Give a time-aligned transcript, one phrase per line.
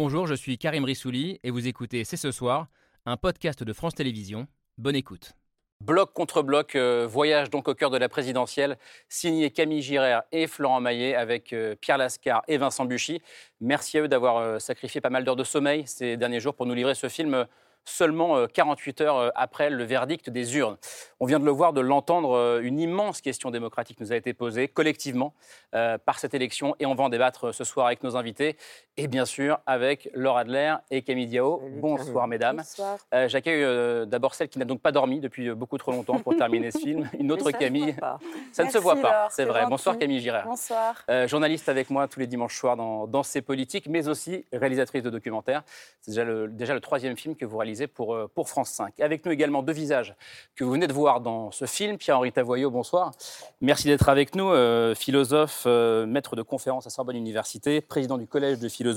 [0.00, 2.68] Bonjour, je suis Karim Rissouli et vous écoutez C'est ce soir,
[3.04, 4.46] un podcast de France Télévisions.
[4.76, 5.32] Bonne écoute.
[5.80, 10.46] Bloc contre bloc, euh, voyage donc au cœur de la présidentielle, signé Camille Girard et
[10.46, 13.20] Florent Maillet avec euh, Pierre Lascar et Vincent Buchy.
[13.60, 16.66] Merci à eux d'avoir euh, sacrifié pas mal d'heures de sommeil ces derniers jours pour
[16.66, 17.48] nous livrer ce film
[17.88, 20.76] seulement 48 euh, heures après le verdict des urnes.
[21.20, 24.68] On vient de le voir, de l'entendre, une immense question démocratique nous a été posée
[24.68, 25.34] collectivement
[25.72, 28.56] par cette élection et on va en débattre ce soir avec nos invités
[28.98, 31.62] et bien sûr avec Laura Adler et Camille Diao.
[31.80, 32.58] Bonsoir mesdames.
[32.58, 32.98] Bonsoir.
[33.28, 36.78] J'accueille d'abord celle qui n'a donc pas dormi depuis beaucoup trop longtemps pour terminer ce
[36.78, 37.94] film, une autre ça Camille.
[37.94, 39.64] Se ça ne se voit pas, c'est vrai.
[39.66, 40.46] Bonsoir Camille Girard.
[40.46, 41.04] Bonsoir.
[41.26, 45.10] journaliste avec moi tous les dimanches soirs dans, dans ces politiques, mais aussi réalisatrice de
[45.10, 45.62] documentaires.
[46.00, 49.00] C'est déjà le, déjà le troisième film que vous réalisez pour, euh, pour France 5.
[49.00, 50.14] Avec nous également deux visages
[50.56, 51.98] que vous venez de voir dans ce film.
[51.98, 53.12] Pierre-Henri Tavoyot, bonsoir.
[53.60, 58.26] Merci d'être avec nous, euh, philosophe, euh, maître de conférence à Sorbonne Université, président du
[58.26, 58.87] Collège de philosophie.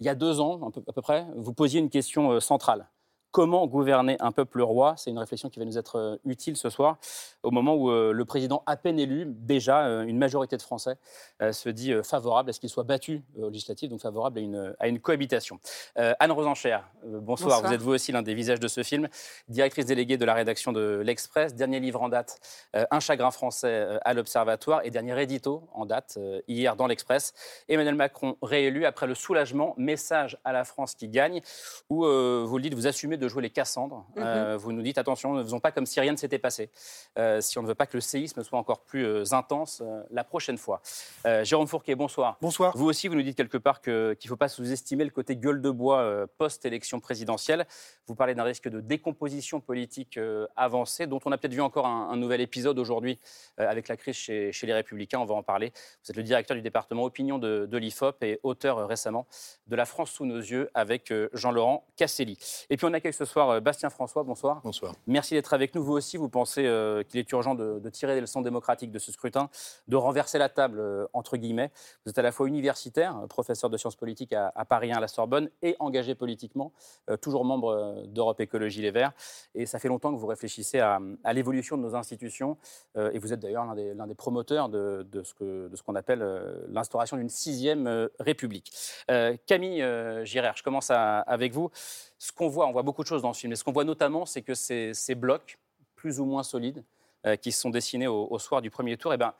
[0.00, 2.88] Il y a deux ans, à peu près, vous posiez une question centrale
[3.34, 6.70] comment gouverner un peuple roi C'est une réflexion qui va nous être euh, utile ce
[6.70, 6.98] soir,
[7.42, 10.96] au moment où euh, le président à peine élu, déjà euh, une majorité de Français
[11.50, 14.86] se dit favorable à ce qu'il soit battu au législatif, donc favorable à une, à
[14.86, 15.58] une cohabitation.
[15.96, 17.60] Anne Rosenchère, bonsoir.
[17.60, 19.08] Vous êtes vous aussi l'un des visages de ce film,
[19.48, 22.38] directrice déléguée de la rédaction de l'Express, dernier livre en date,
[22.72, 27.34] Un chagrin français à l'Observatoire, et dernier édito en date, hier dans l'Express.
[27.68, 31.40] Emmanuel Macron réélu après le soulagement, message à la France qui gagne,
[31.90, 34.06] où vous le dites, vous assumez de de jouer les Cassandres.
[34.16, 34.22] Mhm.
[34.24, 36.70] Euh, vous nous dites attention, ne faisons pas comme si rien ne s'était passé.
[37.18, 40.24] Euh, si on ne veut pas que le séisme soit encore plus euh, intense la
[40.24, 40.80] prochaine fois.
[41.42, 42.36] Jérôme Fourquet, bonsoir.
[42.40, 42.76] Bonsoir.
[42.76, 45.60] Vous aussi, vous nous dites quelque part qu'il ne faut pas sous-estimer le côté gueule
[45.60, 47.66] de bois post-élection présidentielle.
[48.06, 50.18] Vous parlez d'un risque de décomposition politique
[50.56, 53.18] avancée, dont on a peut-être vu encore un, nouvel épisode aujourd'hui
[53.56, 55.18] avec la crise chez, les Républicains.
[55.18, 55.72] On va en parler.
[56.04, 59.26] Vous êtes le directeur du département opinion de, de l'IFOP et auteur récemment
[59.66, 62.38] de La France sous nos yeux avec Jean-Laurent Casselli.
[62.70, 64.22] Et puis on ce soir euh, Bastien François.
[64.22, 64.60] Bonsoir.
[64.62, 64.94] Bonsoir.
[65.06, 65.82] Merci d'être avec nous.
[65.82, 69.12] Vous aussi, vous pensez euh, qu'il est urgent de, tirer des leçons démocratiques de ce
[69.12, 69.48] scrutin,
[69.88, 71.70] de renverser la table, euh, entre guillemets.
[72.04, 75.08] Vous êtes à la fois universitaire, professeur de sciences politiques à, Paris 1 à la
[75.08, 76.72] Sorbonne, et engagé politiquement,
[77.20, 79.12] toujours membre d'Europe Écologie Les Verts.
[79.54, 80.98] Et ça fait longtemps que vous réfléchissez à,
[81.32, 82.56] l'évolution de nos institutions.
[82.96, 86.24] et vous êtes d'ailleurs l'un des, promoteurs de, ce qu'on appelle
[86.68, 88.72] l'instauration d'une sixième République.
[89.46, 89.84] Camille
[90.24, 91.70] Girard, je commence avec vous
[92.24, 93.84] ce qu'on voit, on voit beaucoup de choses dans ce film, mais ce qu'on voit
[93.84, 95.58] notamment, c'est que ces, blocs,
[95.94, 96.82] plus ou moins solides,
[97.26, 99.34] euh, qui sont dessinés au, au, soir du premier tour, eh ben,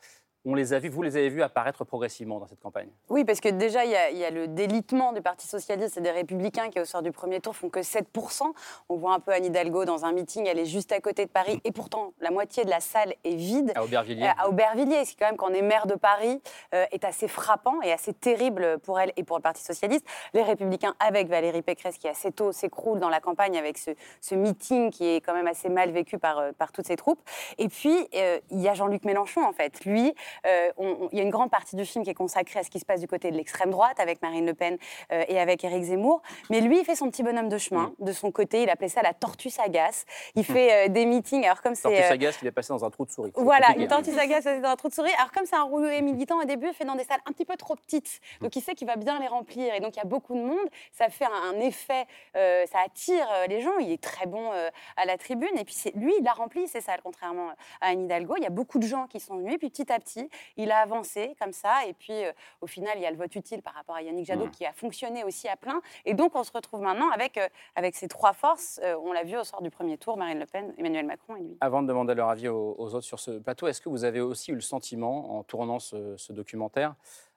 [0.46, 2.88] on les a vus, vous les avez vus apparaître progressivement dans cette campagne.
[3.08, 6.68] Oui, parce que déjà, il y, a, le délitement du Parti socialiste et des Républicains
[6.68, 8.42] qui, au soir du premier tour, font que 7%.
[8.88, 11.30] On voit un peu Anne Hidalgo dans un meeting, elle est juste à côté de
[11.30, 13.72] Paris, et pourtant, la moitié de la salle est vide.
[13.74, 14.24] À Aubervilliers.
[14.24, 16.42] Euh, à Aubervilliers, c'est quand même, quand on est maire de Paris,
[16.74, 20.06] euh, est assez frappant et assez terrible pour elle et pour le Parti socialiste.
[20.34, 24.90] Les Républicains, avec Valérie Pécresse, qui assez tôt s'écroule dans la campagne avec ce, meeting
[24.90, 27.20] qui est quand même assez mal vécu par, euh, par toutes ses troupes.
[27.56, 28.08] Et puis,
[28.50, 29.84] il y a Jean-Luc Mélenchon, en fait.
[29.84, 30.14] Lui,
[30.44, 32.84] il y a une grande partie du film qui est consacrée à ce qui se
[32.84, 34.78] passe du côté de l'extrême droite avec Marine Le Pen
[35.12, 36.22] euh, et avec Éric Zemmour.
[36.50, 38.04] Mais lui, il fait son petit bonhomme de chemin mm.
[38.04, 38.62] de son côté.
[38.62, 40.04] Il appelait ça la tortue sagace.
[40.34, 40.44] Il mm.
[40.44, 41.44] fait euh, des meetings.
[41.44, 43.32] Alors comme c'est tortue sagace, il est passé dans un trou de souris.
[43.34, 45.12] Voilà, une tortue sagace dans un trou de souris.
[45.18, 47.44] Alors comme c'est un rouleau militant au début, il fait dans des salles un petit
[47.44, 48.20] peu trop petites.
[48.40, 49.74] Donc il sait qu'il va bien les remplir.
[49.74, 50.68] Et donc il y a beaucoup de monde.
[50.92, 53.78] Ça fait un, effet, ça attire les gens.
[53.78, 54.50] Il est très bon
[54.96, 55.56] à la tribune.
[55.56, 57.50] Et puis lui, il a rempli ces salles, contrairement
[57.80, 58.34] à Anne Hidalgo.
[58.36, 59.54] Il y a beaucoup de gens qui sont venus.
[59.54, 60.23] Et puis petit à petit,
[60.56, 61.86] il a avancé comme ça.
[61.86, 64.26] Et puis, euh, au final, il y a le vote utile par rapport à Yannick
[64.26, 65.80] Jadot qui a fonctionné aussi à plein.
[66.04, 68.80] Et donc, on se retrouve maintenant avec, euh, avec ces trois forces.
[68.82, 71.40] Euh, on l'a vu au sort du premier tour, Marine Le Pen, Emmanuel Macron et
[71.40, 71.56] lui.
[71.60, 74.50] Avant de demander leur avis aux, autres sur ce plateau, est-ce que vous avez aussi
[74.50, 76.94] eu le sentiment, en tournant ce, documentaire,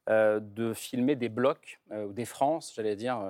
[0.08, 3.22] de filmer des blocs ou des France, j'allais dire,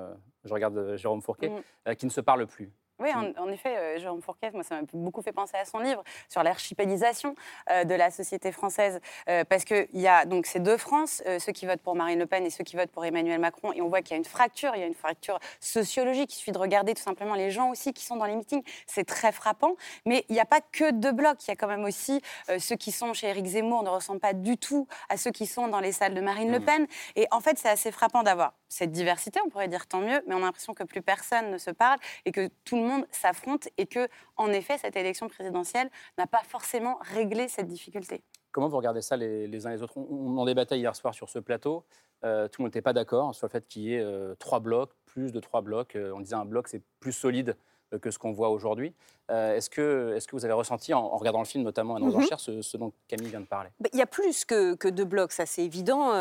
[0.44, 1.52] je regarde Jérôme Fourquet,
[1.86, 1.96] mm.
[1.96, 2.72] qui ne se parlent plus?
[3.00, 6.04] Oui, en, effet, euh, Jérôme Fourquet, moi, ça m'a beaucoup fait penser à son livre
[6.30, 7.36] sur l'archipélisation
[7.70, 9.00] euh, de la société française,
[9.30, 12.26] euh, parce qu'il y a donc ces deux France, ceux qui votent pour Marine Le
[12.26, 14.26] Pen et ceux qui votent pour Emmanuel Macron, et on voit qu'il y a une
[14.26, 16.34] fracture, il y a une fracture sociologique.
[16.34, 19.06] Il suffit de regarder tout simplement les gens aussi qui sont dans les meetings, c'est
[19.06, 19.76] très frappant.
[20.06, 22.22] Mais il n'y a pas que deux blocs, il y a quand même aussi
[22.58, 25.68] ceux qui sont chez Éric Zemmour ne ressemblent pas du tout à ceux qui sont
[25.68, 26.66] dans les salles de Marine Le mmh.
[26.66, 26.88] Pen.
[27.16, 30.36] Et en fait, c'est assez frappant d'avoir cette diversité, on pourrait dire tant mieux, mais
[30.36, 33.68] on a l'impression que plus personne ne se parle et que tout le monde s'affronte
[33.78, 38.24] et que, en effet, cette élection présidentielle n'a pas forcément réglé cette difficulté.
[38.52, 39.98] Comment vous regardez ça les, uns les autres?
[39.98, 41.86] On, en débattait hier soir sur ce plateau.
[42.24, 44.60] Euh, tout le monde n'était pas d'accord sur le fait qu'il y ait euh, trois
[44.60, 45.96] blocs, plus de trois blocs.
[45.96, 47.56] Euh, on disait un bloc, c'est plus solide
[48.02, 48.94] que ce qu'on voit aujourd'hui.
[49.30, 52.28] est-ce, que, est-ce que vous avez ressenti, en, regardant le film, notamment à nos mm
[52.38, 53.70] ce, ce, dont Camille vient de parler?
[53.80, 56.14] Bah, Il y a plus que, que deux blocs, ça c'est évident.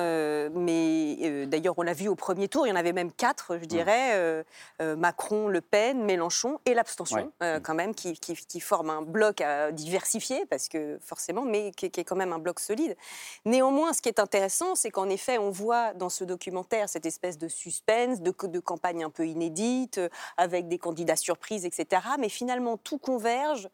[0.55, 3.65] mais d'ailleurs, on l'a vu au premier tour, il y en avait même quatre, je
[3.65, 3.67] mm.
[3.67, 4.45] dirais
[4.81, 7.61] Macron, Le Pen, Mélenchon et l'abstention, mm.
[7.63, 11.91] quand même, qui, qui, qui, forment un bloc à diversifier, parce que forcément, mais qui,
[11.91, 12.97] qui est quand même un bloc solide.
[13.45, 17.39] Néanmoins, ce qui est intéressant, c'est qu'en effet, on voit dans ce documentaire cette espèce
[17.39, 22.03] de suspense, de, de campagne un peu inédite, euh, avec des candidats surprises, etc.
[22.19, 23.69] Mais finalement, tout converge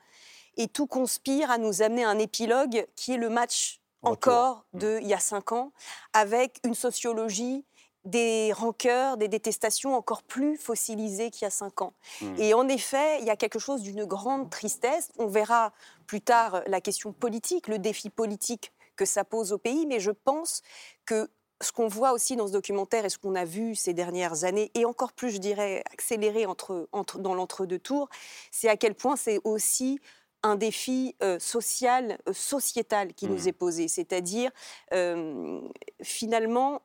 [0.56, 4.78] et tout conspire à nous amener à un épilogue qui est le match encore mm.
[4.78, 5.72] de il y a cinq ans,
[6.12, 7.64] avec une sociologie
[8.04, 11.94] des rancœurs, des détestations encore plus fossilisées qu'il y a cinq ans.
[12.20, 12.34] Mm.
[12.38, 15.10] Et en effet, il y a quelque chose d'une grande tristesse.
[15.18, 15.72] On verra
[16.06, 20.10] plus tard la question politique, le défi politique que ça pose au pays, mais je
[20.10, 20.62] pense
[21.06, 21.30] que
[21.62, 24.70] ce qu'on voit aussi dans ce documentaire et ce qu'on a vu ces dernières années,
[24.74, 28.08] et encore plus, je dirais, accéléré entre, entre, dans l'entre-deux tours,
[28.50, 30.00] c'est à quel point c'est aussi
[30.42, 33.48] un défi euh, social, euh, sociétal qui nous mmh.
[33.48, 33.88] est posé.
[33.88, 34.50] C'est-à-dire,
[34.92, 35.60] euh,
[36.02, 36.82] finalement,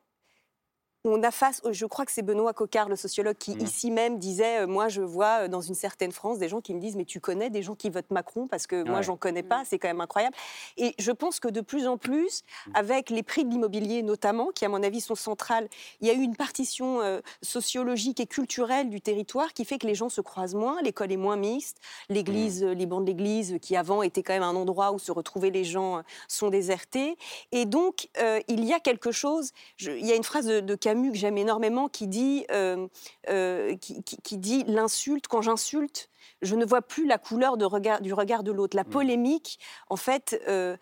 [1.07, 3.61] on a face, je crois que c'est Benoît Coquart, le sociologue, qui mmh.
[3.61, 6.73] ici même disait, euh, moi je vois euh, dans une certaine France des gens qui
[6.73, 8.47] me disent, mais tu connais des gens qui votent Macron?
[8.47, 9.65] Parce que moi j'en connais pas, mmh.
[9.65, 10.35] c'est quand même incroyable.
[10.77, 12.71] Et je pense que de plus en plus, mmh.
[12.73, 15.69] avec les prix de l'immobilier notamment, qui à mon avis sont centrales,
[16.01, 19.87] il y a eu une partition euh, sociologique et culturelle du territoire qui fait que
[19.87, 21.77] les gens se croisent moins, l'école est moins mixte,
[22.09, 25.49] l'église, les bancs de l'église qui avant étaient quand même un endroit où se retrouvaient
[25.49, 27.17] les gens sont désertés.
[27.51, 28.09] Et donc
[28.47, 31.37] il y a quelque chose, il y a une phrase de, de Camus que j'aime
[31.37, 32.87] énormément qui dit, euh,
[33.29, 36.09] euh, qui, dit l'insulte, quand j'insulte,
[36.41, 38.75] je ne vois plus la couleur de regard, du regard de l'autre.
[38.75, 38.89] La mmh.
[38.89, 39.59] polémique,
[39.89, 40.75] en fait, euh,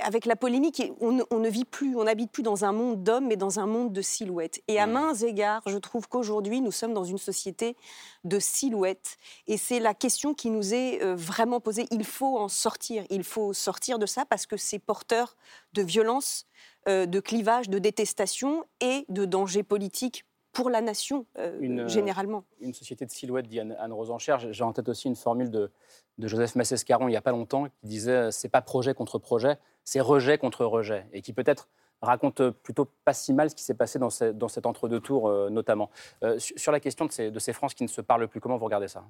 [0.00, 3.36] avec la polémique, on, ne vit plus, on n'habite plus dans un monde d'hommes, mais
[3.36, 4.62] dans un monde de silhouettes.
[4.68, 4.92] Et à mmh.
[4.92, 7.76] mains égards, je trouve qu'aujourd'hui, nous sommes dans une société
[8.24, 9.16] de silhouettes.
[9.46, 11.86] Et c'est la question qui nous est vraiment posée.
[11.90, 13.04] Il faut en sortir.
[13.10, 15.36] Il faut sortir de ça parce que c'est porteur
[15.72, 16.46] de violence
[16.86, 22.44] de clivage, de détestation et de danger politique pour la nation, euh, euh, généralement.
[22.60, 25.70] Une société de silhouettes, dit Anne, Anne J'ai en tête aussi une formule de,
[26.18, 30.00] Joseph Massescaron il n'y a pas longtemps qui disait c'est pas projet contre projet, c'est
[30.00, 31.06] rejet contre rejet.
[31.12, 31.68] Et qui peut-être
[32.02, 35.90] raconte plutôt pas si mal ce qui s'est passé dans, cet entre-deux tours, notamment.
[36.36, 38.64] sur la question de ces, de ces France qui ne se parlent plus, comment vous
[38.64, 39.04] regardez ça?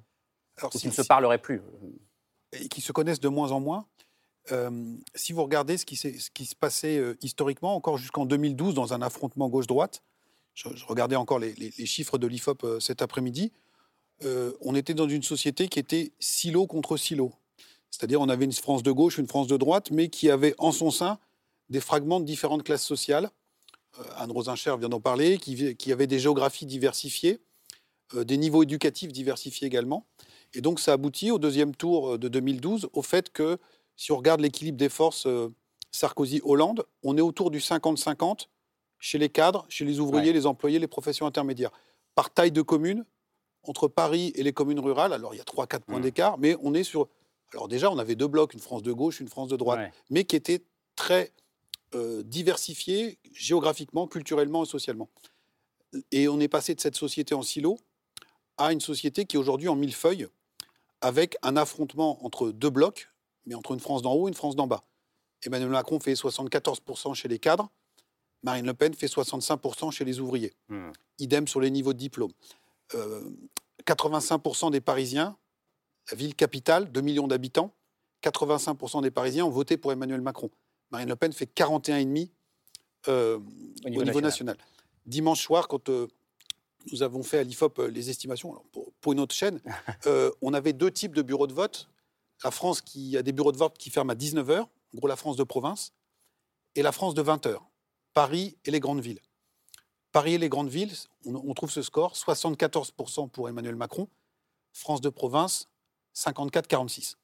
[0.57, 1.61] Alors, Ou qui ne se parleraient plus
[2.53, 3.85] Et qui se connaissent de moins en moins
[5.15, 10.03] si vous regardez ce qui, se passait historiquement, encore jusqu'en 2012, dans un affrontement gauche-droite,
[10.53, 13.51] je, regardais encore les, chiffres de l'IFOP cet après-midi,
[14.61, 17.33] on était dans une société qui était silo contre silo.
[17.89, 20.71] C'est-à-dire on avait une France de gauche, une France de droite, mais qui avait en
[20.71, 21.19] son sein
[21.69, 23.29] des fragments de différentes classes sociales.
[24.17, 27.39] Anne Rosincher vient d'en parler, qui, avait des géographies diversifiées,
[28.15, 30.05] des niveaux éducatifs diversifiés également.
[30.55, 33.59] Et donc ça aboutit au deuxième tour de 2012 au fait que
[33.95, 35.49] si on regarde l'équilibre des forces euh,
[35.91, 38.47] Sarkozy-Hollande, on est autour du 50-50
[38.99, 41.71] chez les cadres, chez les ouvriers, les employés, les professions intermédiaires.
[42.15, 43.05] Par taille de commune,
[43.63, 46.01] entre Paris et les communes rurales, alors il y a 3-4 points mmh.
[46.01, 47.07] d'écart, mais on est sur...
[47.53, 50.23] Alors déjà, on avait deux blocs, une France de gauche, une France de droite, mais
[50.23, 50.63] qui étaient
[50.95, 51.31] très
[51.95, 55.09] euh, diversifiés géographiquement, culturellement et socialement.
[56.11, 57.77] Et on est passé de cette société en silo
[58.57, 60.27] à une société qui est aujourd'hui en millefeuille,
[61.01, 63.09] avec un affrontement entre deux blocs,
[63.45, 64.83] mais entre une France d'en haut et une France d'en bas.
[65.45, 67.69] Emmanuel Macron fait 74% chez les cadres,
[68.43, 70.53] Marine Le Pen fait 65% chez les ouvriers.
[70.69, 70.91] Hmm.
[71.19, 72.31] Idem sur les niveaux de diplôme.
[73.85, 75.37] 85% euh, des Parisiens,
[76.11, 77.73] la ville capitale, 2 millions d'habitants,
[78.21, 80.49] 85% des Parisiens ont voté pour Emmanuel Macron.
[80.91, 82.29] Marine Le Pen fait 41,5%
[83.07, 83.39] euh,
[83.85, 84.57] au niveau, national.
[85.05, 86.07] Dimanche soir, quand euh,
[86.91, 89.61] nous avons fait à l'IFOP les estimations, pour, pour, une autre chaîne,
[90.41, 91.89] on avait deux types de bureaux de vote
[92.43, 95.15] la France qui a des bureaux de vote qui ferment à 19h, en gros la
[95.15, 95.93] France de province,
[96.75, 97.57] et la France de 20h,
[98.13, 99.21] Paris et les grandes villes.
[100.11, 100.93] Paris et les grandes villes,
[101.25, 104.07] on, trouve ce score, 74% pour Emmanuel Macron,
[104.71, 105.69] France de province,
[106.15, 107.15] 54-46.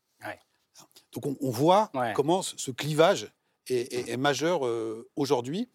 [1.12, 3.32] Donc on, voit comment ce clivage
[3.68, 5.70] est, majeur euh, aujourd'hui.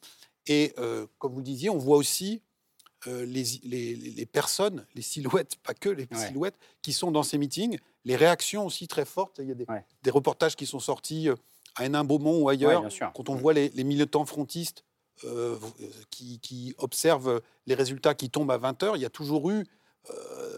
[0.46, 2.42] Et euh, comme vous le disiez, on voit aussi
[3.06, 8.16] euh, les, personnes, les silhouettes, pas que les silhouettes, qui sont dans ces meetings, les
[8.16, 9.38] réactions aussi très fortes.
[9.38, 11.34] Il y a des, reportages qui sont sortis euh,
[11.76, 13.38] à Hénin-Beaumont ou ailleurs, quand on mm.
[13.38, 14.84] voit les, militants frontistes
[15.24, 15.56] euh,
[16.10, 18.92] qui, observent les résultats qui tombent à 20h.
[18.94, 19.64] Il y a toujours eu,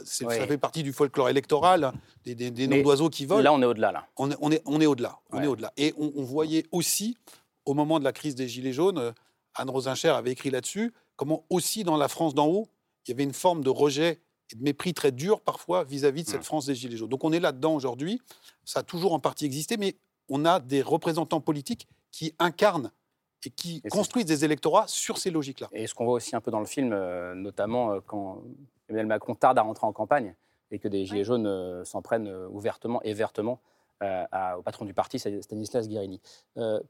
[0.04, 1.92] ça fait partie du folklore électoral,
[2.24, 3.42] des, noms d'oiseaux qui volent.
[3.42, 3.92] Là, on est au-delà.
[3.92, 4.06] Là.
[4.16, 5.18] On est, on est, on est au-delà.
[5.30, 5.72] On est au-delà.
[5.76, 7.16] Et on, voyait aussi,
[7.64, 9.12] au moment de la crise des Gilets jaunes,
[9.54, 12.68] Anne Rosincher avait écrit là-dessus, comment aussi dans la France d'en haut,
[13.06, 14.20] il y avait une forme de rejet
[14.52, 16.44] et de mépris très dur parfois vis-à-vis de cette Mm.
[16.44, 17.08] France des Gilets jaunes.
[17.08, 18.20] Donc on est là-dedans aujourd'hui.
[18.64, 19.96] Ça a toujours en partie existé, mais
[20.28, 22.90] on a des représentants politiques qui incarnent
[23.44, 25.68] et qui Et construisent des électorats sur ces logiques-là.
[25.72, 28.42] Et ce qu'on voit aussi un peu dans le film, euh, notamment euh, quand
[28.88, 30.34] Emmanuel Macron tarde à rentrer en campagne
[30.70, 33.60] et que des Gilets jaunes euh, s'en prennent ouvertement et vertement
[34.00, 36.20] à- au patron du parti, Stanislas Guérini.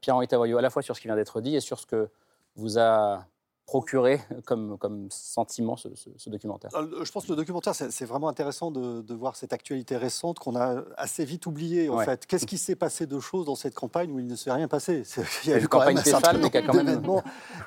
[0.01, 2.09] Pierre-Henri Tavoyot, à la fois sur ce qui vient d'être dit et sur ce que
[2.55, 3.25] vous a
[3.67, 6.71] procuré comme, comme sentiment ce, ce- ce documentaire.
[6.73, 10.39] Alors, Je pense que le documentaire, c'est vraiment intéressant de, de voir cette actualité récente
[10.39, 12.05] qu'on a assez vite oubliée, en Ouais.
[12.05, 12.25] fait.
[12.25, 15.03] Qu'est-ce qui s'est passé de choses dans cette campagne où il ne s'est rien passé?
[15.43, 16.01] Il y a eu quand campagne même un
[16.49, 17.21] qui a quand même-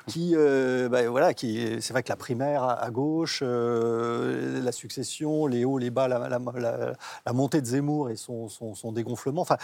[0.07, 4.71] qui, euh, bah, voilà, qui, c'est vrai que la primaire à, à gauche, euh, la
[4.71, 6.93] succession, les hauts, les bas, la, la- la-
[7.25, 9.41] la montée de Zemmour et son, son- son dégonflement.
[9.41, 9.57] Enfin,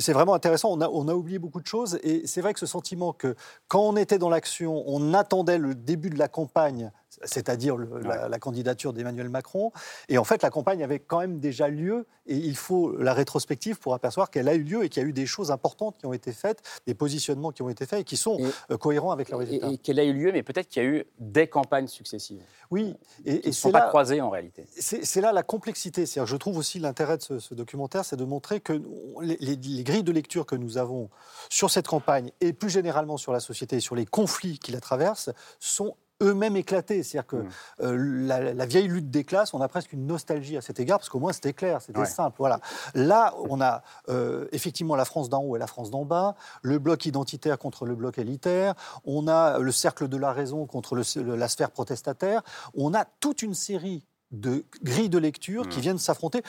[0.00, 0.72] c'est vraiment intéressant.
[0.72, 3.36] On a, on a oublié beaucoup de choses et c'est vrai que ce sentiment que
[3.68, 6.90] quand on était dans l'action, on attendait le début de la campagne,
[7.24, 9.72] c'est-à-dire la, la candidature d'Emmanuel Macron,
[10.08, 13.78] et en fait la campagne avait quand même déjà lieu et il faut la rétrospective
[13.78, 16.06] pour apercevoir qu'elle a eu lieu et qu'il y a eu des choses importantes qui
[16.06, 19.10] ont été faites, des positionnements qui ont été faits et qui sont Et- euh, cohérents
[19.12, 19.68] avec le résultat.
[19.68, 22.40] Et, et qu'elle a eu lieu, mais peut-être qu'il y a eu des campagnes successives
[22.70, 22.94] oui,
[23.24, 24.66] qui et, ne sont pas croisées en réalité.
[24.74, 26.06] c'est là la complexité.
[26.06, 28.80] C'est-à-dire, je trouve aussi l'intérêt de ce, ce documentaire, c'est de montrer que
[29.20, 31.10] les- les grilles de lecture que nous avons
[31.50, 34.80] sur cette campagne et plus généralement sur la société et sur les conflits qui la
[34.80, 35.30] traversent
[35.60, 37.02] sont eux-mêmes éclatés.
[37.02, 37.48] C'est-à-dire que Mm.
[37.80, 40.98] euh, la, la vieille lutte des classes, on a presque une nostalgie à cet égard,
[40.98, 42.06] parce qu'au moins c'était clair, c'était Ouais.
[42.06, 42.36] simple.
[42.38, 42.60] Voilà.
[42.94, 46.78] Là, on a euh, effectivement la France d'en haut et la France d'en bas, le
[46.78, 51.36] bloc identitaire contre le bloc élitaire, on a le cercle de la raison contre le-
[51.36, 52.42] la sphère protestataire,
[52.76, 54.06] on a toute une série
[54.40, 55.82] de grilles de lecture qui Mm.
[55.82, 56.42] viennent s'affronter.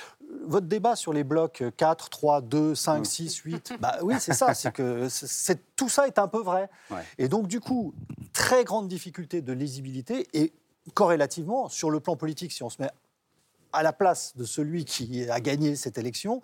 [0.48, 3.06] Votre débat sur les blocs 4, 3, 2, 5, Mm.
[3.06, 6.70] 6, 8, bah oui, c'est ça, c'est que c'est- tout ça est un peu vrai.
[6.92, 7.04] Ouais.
[7.18, 7.94] Et donc, du coup,
[8.34, 10.54] très grande difficulté de lisibilité et
[10.94, 12.90] corrélativement, sur le plan politique, si on se met
[13.74, 16.42] à la place de celui qui a gagné cette élection,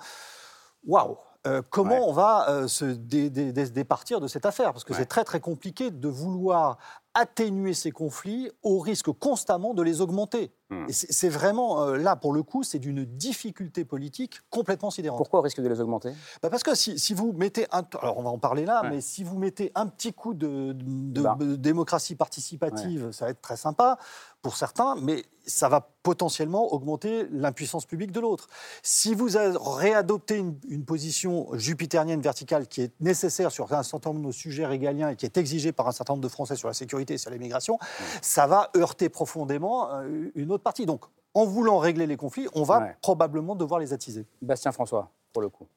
[0.86, 1.18] waouh
[1.48, 2.06] euh, comment Ouais.
[2.06, 4.74] on va euh, se dé- dé- dé- départir de cette affaire?
[4.74, 5.00] Parce que Ouais.
[5.00, 6.78] c'est très très compliqué de vouloir
[7.16, 10.52] atténuer ces conflits au risque constamment de les augmenter.
[10.72, 10.86] Hmm.
[10.90, 15.18] C'est vraiment, euh, là pour le coup, c'est d'une difficulté politique complètement sidérante.
[15.18, 16.12] Pourquoi au risque de les augmenter?
[16.42, 18.90] Bah parce que si, si vous mettez un, alors on va en parler là, Ouais.
[18.90, 21.36] mais si vous mettez un petit coup de, de- Bah.
[21.38, 23.98] de démocratie participative, ça va être très sympa
[24.42, 28.48] pour certains, mais ça va potentiellement augmenter l'impuissance publique de l'autre.
[28.82, 34.14] Si vous a- réadoptez une, une position jupitérienne verticale qui est nécessaire sur un certain
[34.14, 36.68] nombre de sujets régaliens et qui est exigée par un certain nombre de Français sur
[36.68, 37.78] la sécurité et sur l'immigration,
[38.22, 40.86] ça va heurter profondément euh, une autre partie.
[40.86, 42.96] Donc, en voulant régler les conflits, on va Ouais.
[43.02, 44.26] probablement devoir les attiser.
[44.42, 45.68] Bastien François, pour le coup.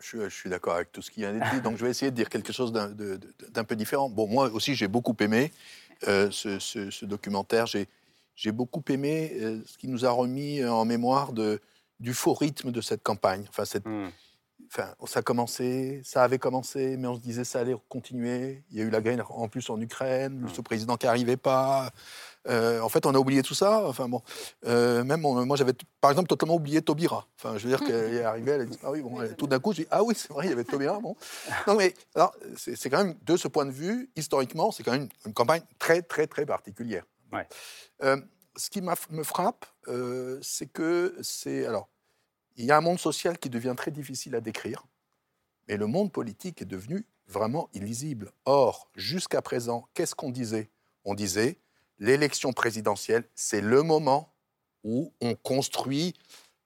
[0.00, 1.90] Je, suis- je suis d'accord avec tout ce qui vient d'être dit, donc je vais
[1.90, 4.08] essayer de dire quelque chose d'un peu différent.
[4.10, 5.52] Bon, moi aussi, j'ai beaucoup aimé
[6.08, 7.66] euh, ce, ce- ce documentaire.
[7.66, 11.60] J'ai beaucoup aimé euh, ce qui nous a remis euh, en mémoire de,
[12.00, 13.44] du faux rythme de cette campagne.
[13.48, 14.08] Enfin, cette, Hmm.
[14.76, 18.64] Enfin, ça a commencé, ça avait commencé, mais on se disait ça allait continuer.
[18.70, 20.48] Il y a eu la guerre en plus en Ukraine, Mm.
[20.48, 21.90] ce président qui n'arrivait pas.
[22.46, 23.86] Euh, en fait, on a oublié tout ça.
[23.88, 24.20] Enfin bon,
[24.66, 27.26] Euh, même on- moi j'avais par exemple totalement oublié Taubira.
[27.38, 29.46] Enfin, je veux dire qu'elle est arrivée, elle a dit ah oui bon, elle- tout
[29.46, 31.16] d'un coup j'ai dit ah oui c'est vrai il y avait Taubira bon.
[31.68, 35.08] Non mais alors c'est quand même de ce point de vue historiquement c'est quand même
[35.24, 37.04] une campagne très très très particulière.
[37.32, 37.46] Ouais.
[38.02, 38.20] Euh,
[38.56, 39.66] ce qui me frappe,
[40.42, 41.88] c'est que c'est alors
[42.56, 44.84] il y a un monde social qui devient très difficile à décrire,
[45.68, 48.30] mais le monde politique est devenu vraiment illisible.
[48.44, 50.70] Or, jusqu'à présent, qu'est-ce qu'on disait?
[51.04, 51.58] On disait
[51.98, 54.32] l'élection présidentielle, c'est le moment
[54.82, 56.14] où on construit,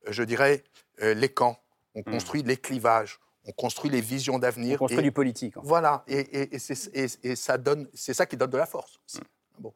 [0.07, 0.65] euh, je dirais,
[1.03, 1.61] euh, les camps,
[1.95, 2.05] on Hmm.
[2.13, 4.79] construit les clivages, on construit les visions On d'avenir.
[4.79, 5.57] construit et- du politique.
[5.57, 5.69] en fait.
[5.69, 6.59] voilà, et,
[7.37, 8.99] ça donne, c'est ça qui donne de la force.
[9.07, 9.21] aussi.
[9.59, 9.73] Bon,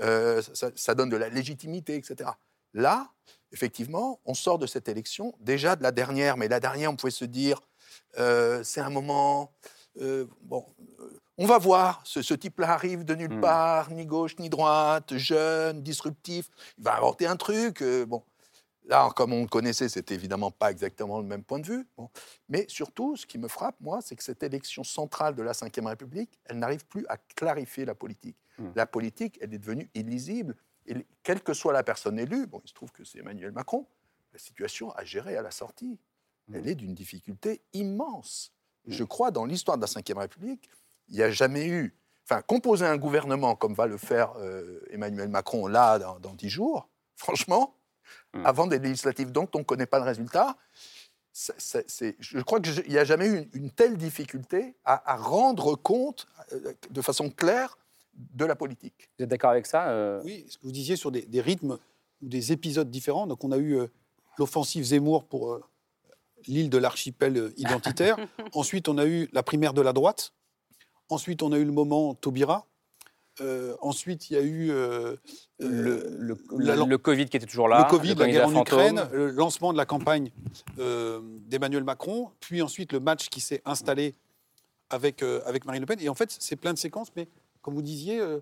[0.00, 2.30] Euh, ça, ça donne de la légitimité, etc.
[2.72, 3.12] Là,
[3.54, 7.12] effectivement, on sort de cette élection, déjà de la dernière, mais la dernière, on pouvait
[7.12, 7.62] se dire,
[8.18, 9.52] euh, c'est un moment,
[10.00, 10.66] euh, bon,
[11.00, 13.40] euh, on va voir, ce, ce type-là arrive de nulle Mm.
[13.40, 18.22] part, ni gauche ni droite, jeune, disruptif, il va inventer un truc, euh, bon.
[18.86, 21.86] Là, comme on le connaissait, c'était évidemment pas exactement le même point de vue.
[21.96, 22.10] Bon.
[22.50, 25.86] Mais surtout, ce qui me frappe, moi, c'est que cette élection centrale de la Ve
[25.86, 28.36] République, elle n'arrive plus à clarifier la politique.
[28.58, 28.72] Hmm.
[28.76, 30.54] La politique, elle est devenue illisible.
[30.86, 33.86] Et quelle que soit la personne élue, bon, il se trouve que c'est Emmanuel Macron,
[34.32, 35.98] la situation à gérer à la sortie,
[36.52, 38.52] elle est d'une difficulté immense.
[38.86, 40.68] Je crois, dans l'histoire de la Ve République,
[41.08, 41.96] il n'y a jamais eu...
[42.24, 46.88] Enfin, composer un gouvernement comme va le faire euh, Emmanuel Macron là, dans dix jours,
[47.16, 47.76] franchement,
[48.34, 48.44] Hmm.
[48.44, 50.56] avant des législatives dont on ne connaît pas le résultat,
[51.32, 56.26] je crois qu'il n'y a jamais eu une, une telle difficulté à, à rendre compte
[56.52, 57.78] euh, de façon claire
[58.16, 59.10] de la politique.
[59.18, 61.78] Vous êtes d'accord avec ça euh, Oui, ce que vous disiez sur des, des rythmes,
[62.22, 63.26] ou des épisodes différents.
[63.26, 63.86] Donc on a eu euh,
[64.38, 65.62] l'offensive Zemmour pour euh,
[66.46, 68.16] l'île de l'archipel euh, identitaire.
[68.52, 70.32] Ensuite, on a eu la primaire de la droite.
[71.08, 72.66] Ensuite, on a eu le moment Taubira.
[73.40, 75.16] Euh, ensuite, il y a eu euh,
[75.58, 77.78] Le, le, la- le- le Covid qui était toujours là.
[77.82, 78.60] le Covid, la guerre en.
[78.62, 80.30] Ukraine, le lancement de la campagne
[80.78, 84.14] euh, d'Emmanuel Macron, puis ensuite le match qui s'est installé
[84.88, 85.98] avec, euh, avec Marine Le Pen.
[86.00, 87.26] Et en fait, c'est plein de séquences, mais
[87.64, 88.40] comme vous disiez, euh,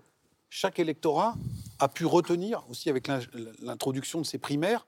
[0.49, 1.35] chaque électorat
[1.79, 3.21] a pu retenir, aussi avec l'in-
[3.61, 4.85] l'introduction de ces primaires,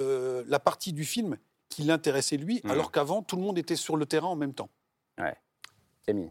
[0.00, 1.36] euh, la partie du film
[1.68, 2.70] qui l'intéressait lui, Mhm.
[2.70, 4.70] alors qu'avant, tout le monde était sur le terrain en même temps.
[6.06, 6.30] Camille.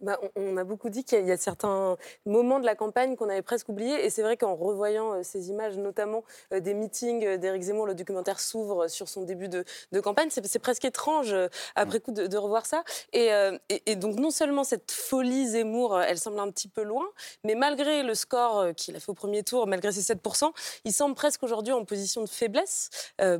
[0.00, 2.64] Bah, on, on a beaucoup dit qu'il y a- il y a certains moments de
[2.64, 4.04] la campagne qu'on avait presque oubliés.
[4.04, 7.86] Et c'est vrai qu'en revoyant euh, ces images, notamment euh, des meetings euh, d'Éric Zemmour,
[7.86, 10.28] le documentaire s'ouvre sur son début de, de campagne.
[10.30, 11.34] C'est presque étrange,
[11.74, 12.82] après coup, de, de revoir ça.
[13.12, 13.26] Et,
[13.68, 17.06] et- et donc, non seulement cette folie Zemmour, elle semble un petit peu loin,
[17.44, 20.52] mais malgré le score qu'il a fait au premier tour, malgré ses 7%,
[20.84, 22.90] il semble presque aujourd'hui en position de faiblesse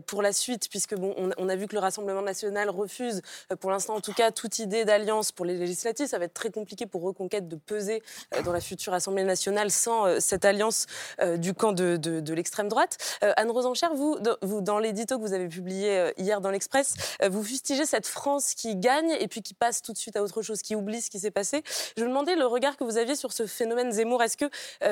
[0.06, 3.22] pour la suite, puisque bon, on, on a vu que le Rassemblement national refuse,
[3.60, 6.06] pour l'instant en tout cas, toute idée d'alliance pour les législatives.
[6.06, 8.02] Ça va être très compliqué pour Reconquête de peser
[8.34, 10.86] euh, dans la future Assemblée nationale sans euh, cette alliance
[11.20, 12.96] euh, du camp de, de- l'extrême droite.
[13.22, 16.94] Anne Rosencher, vous, vous, dans l'édito que vous avez publié hier dans l'Express,
[17.28, 20.42] vous fustigez cette France qui gagne et puis qui passe tout de suite à autre
[20.42, 21.64] chose, qui oublie ce qui s'est passé.
[21.96, 24.22] Je me demandais le regard que vous aviez sur ce phénomène Zemmour.
[24.22, 24.48] Est-ce que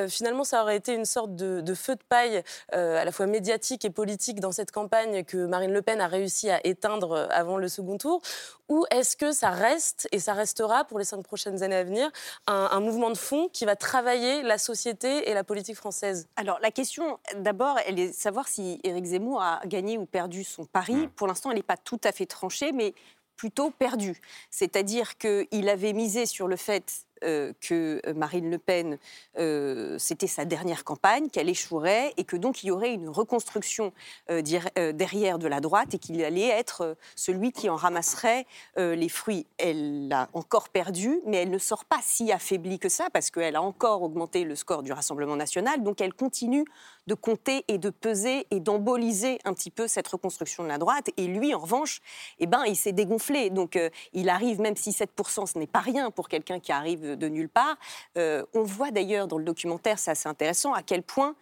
[0.08, 3.84] finalement ça aurait été une sorte de, de feu de paille à la fois médiatique
[3.84, 7.68] et politique dans cette campagne que Marine Le Pen a réussi à éteindre avant le
[7.68, 8.20] second tour?
[8.68, 12.10] Ou est-ce que ça reste et ça restera pour les cinq prochaines années à venir
[12.46, 16.58] un, un mouvement de fond qui va travailler la société et la politique française Alors
[16.60, 20.64] la question, d'abord, elle est de savoir si Éric Zemmour a gagné ou perdu son
[20.64, 20.94] pari.
[20.94, 21.08] Mm.
[21.10, 22.94] Pour l'instant, elle n'est pas tout à fait tranchée, mais
[23.36, 24.20] plutôt perdue.
[24.50, 28.98] C'est-à-dire qu'il avait misé sur le fait euh, que Marine Le Pen,
[29.38, 33.92] euh, c'était sa dernière campagne, qu'elle échouerait et que donc il y aurait une reconstruction
[34.30, 34.42] euh,
[34.78, 38.46] euh, derrière de la droite et qu'il allait être euh, celui qui en ramasserait
[38.78, 39.46] euh, les fruits.
[39.58, 43.56] Elle l'a encore perdu, mais elle ne sort pas si affaiblie que ça parce qu'elle
[43.56, 46.64] a encore augmenté le score du Rassemblement national, donc elle continue
[47.08, 51.08] de compter et de peser et d'emboliser un petit peu cette reconstruction de la droite.
[51.16, 52.00] Et lui, en revanche,
[52.38, 53.50] eh ben, il s'est dégonflé.
[53.50, 57.07] Donc euh, il arrive, même si 7%, ce n'est pas rien pour quelqu'un qui arrive
[57.14, 57.76] de nulle part.
[58.16, 61.34] Euh, on voit d'ailleurs dans le documentaire, c'est assez intéressant, à quel point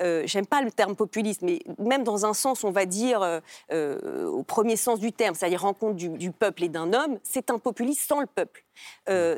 [0.00, 3.40] euh, j'aime pas le terme populiste, mais même dans un sens, on va dire, euh,
[3.72, 7.50] euh, au premier sens du terme, c'est-à-dire rencontre du, du peuple et d'un homme, c'est
[7.50, 8.64] un populiste sans le peuple.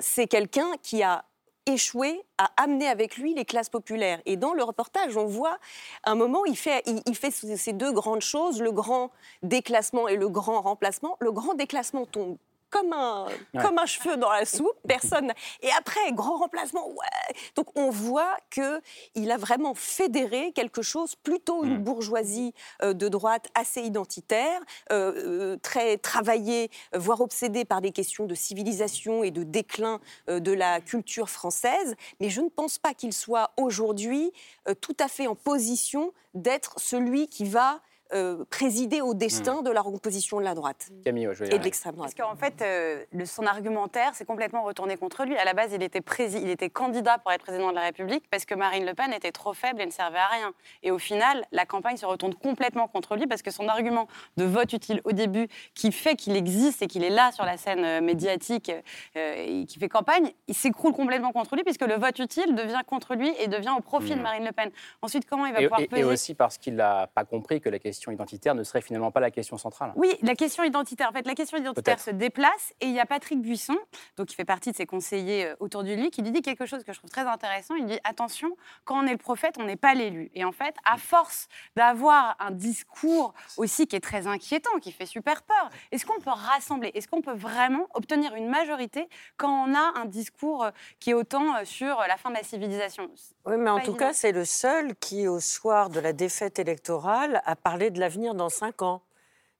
[0.01, 1.25] C'est quelqu'un qui a
[1.67, 4.21] échoué à amener avec lui les classes populaires.
[4.25, 5.59] Et dans le reportage, on voit
[6.05, 9.11] un moment, il fait, il, il fait ces deux grandes choses, le grand
[9.43, 11.17] déclassement et le grand remplacement.
[11.21, 12.39] Le grand déclassement tombe
[12.71, 13.63] comme un, Ouais.
[13.63, 15.33] comme un cheveu dans la soupe, personne.
[15.63, 17.37] Et après, grand remplacement, ouais.
[17.57, 18.81] Donc on voit que
[19.15, 21.83] il a vraiment fédéré quelque chose, plutôt une Mm.
[21.85, 24.61] bourgeoisie euh, de droite assez identitaire,
[24.93, 30.41] euh, euh, très travaillée, voire obsédée par des questions de civilisation et de déclin euh,
[30.41, 31.95] de la culture française.
[32.21, 34.33] Mais je ne pense pas qu'il soit aujourd'hui
[34.81, 37.81] tout à fait en position d'être celui qui va
[38.15, 41.51] euh, présider au destin de la recomposition de la droite Camille, ouais, je veux et
[41.51, 42.15] dire, de l'extrême droite.
[42.17, 45.37] Parce qu'en fait, euh, le- son argumentaire s'est complètement retourné contre lui.
[45.37, 48.25] À la base, il était, prési- il était candidat pour être président de la République
[48.31, 50.53] parce que Marine Le Pen était trop faible et ne servait à rien.
[50.83, 54.45] Et au final, la campagne se retourne complètement contre lui parce que son argument de
[54.45, 57.85] vote utile au début, qui fait qu'il existe et qu'il est là sur la scène
[57.85, 58.73] euh, médiatique
[59.17, 62.81] euh, et qui fait campagne, il s'écroule complètement contre lui puisque le vote utile devient
[62.87, 64.23] contre lui et devient au profit de Mhm.
[64.23, 64.71] Marine Le Pen.
[65.03, 67.61] Ensuite, comment il va Et, pouvoir et- et peser aussi parce qu'il n'a pas compris
[67.61, 69.93] que la question identitaire ne serait finalement pas la question centrale.
[69.97, 71.09] Oui, la question identitaire.
[71.09, 73.77] En fait, la question identitaire se déplace et il y a Patrick Buisson,
[74.17, 76.67] donc qui fait partie de ses conseillers euh, autour de lui, qui lui dit quelque
[76.67, 77.75] chose que je trouve très intéressant.
[77.75, 80.31] Il dit attention, quand on est le prophète, on n'est pas l'élu.
[80.35, 85.07] Et en fait, à force d'avoir un discours aussi qui est très inquiétant, qui fait
[85.07, 86.91] super peur, est-ce qu'on peut rassembler?
[86.95, 91.15] Est-ce qu'on peut vraiment obtenir une majorité quand on a un discours euh, qui est
[91.15, 93.09] autant euh, sur la fin de la civilisation?
[93.47, 93.99] Oui, mais en tout évident.
[93.99, 98.35] cas, c'est le seul qui, au soir de la défaite électorale, a parlé de l'avenir
[98.35, 99.03] dans cinq ans,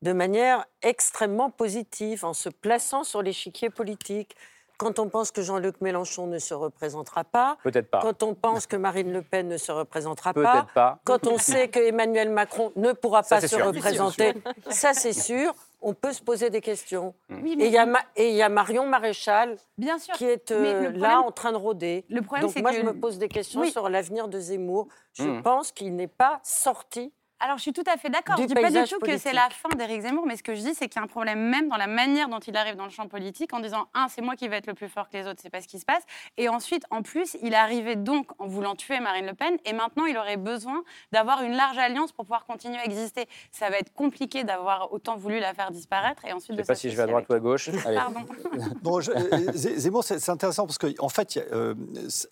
[0.03, 4.37] de manière extrêmement positive, en se plaçant sur l'échiquier politique.
[4.79, 7.99] Quand on pense que Jean-Luc Mélenchon ne se représentera pas, Peut-être pas.
[8.01, 11.01] quand on pense que Marine Le Pen ne se représentera pas, Peut-être pas.
[11.03, 13.67] quand on sait que Emmanuel Macron ne pourra Ça, pas se sûr.
[13.67, 14.35] représenter,
[14.71, 17.13] ça c'est sûr, on peut se poser des questions.
[17.29, 20.15] Oui, Et il y, a Ma- et il y a Marion Maréchal bien sûr.
[20.15, 22.05] qui est euh, là en train de rôder.
[22.09, 23.73] Le problème, Donc c'est moi, que je me pose des questions Oui.
[23.73, 24.87] sur l'avenir de Zemmour.
[25.15, 25.43] Je Mhm.
[25.43, 28.37] pense qu'il n'est pas sorti Alors, je suis tout à fait d'accord.
[28.37, 30.61] Je dis pas du tout que c'est la fin d'Éric Zemmour, mais ce que je
[30.61, 32.85] dis, c'est qu'il y a un problème même dans la manière dont il arrive dans
[32.85, 35.17] le champ politique en disant un, c'est moi qui vais être le plus fort que
[35.17, 36.03] les autres, c'est pas ce qui se passe.
[36.37, 39.73] Et ensuite, en plus, il est arrivé donc en voulant tuer Marine Le Pen, et
[39.73, 43.27] maintenant, il aurait besoin d'avoir une large alliance pour pouvoir continuer à exister.
[43.53, 46.67] Ça va être compliqué d'avoir autant voulu la faire disparaître et ensuite Je de sais
[46.67, 47.69] pas si je vais à droite ou à gauche.
[47.87, 47.97] Allez.
[47.97, 49.01] Pardon.
[49.01, 51.75] Je- euh, Zemmour, c'est intéressant parce qu'en en fait, euh,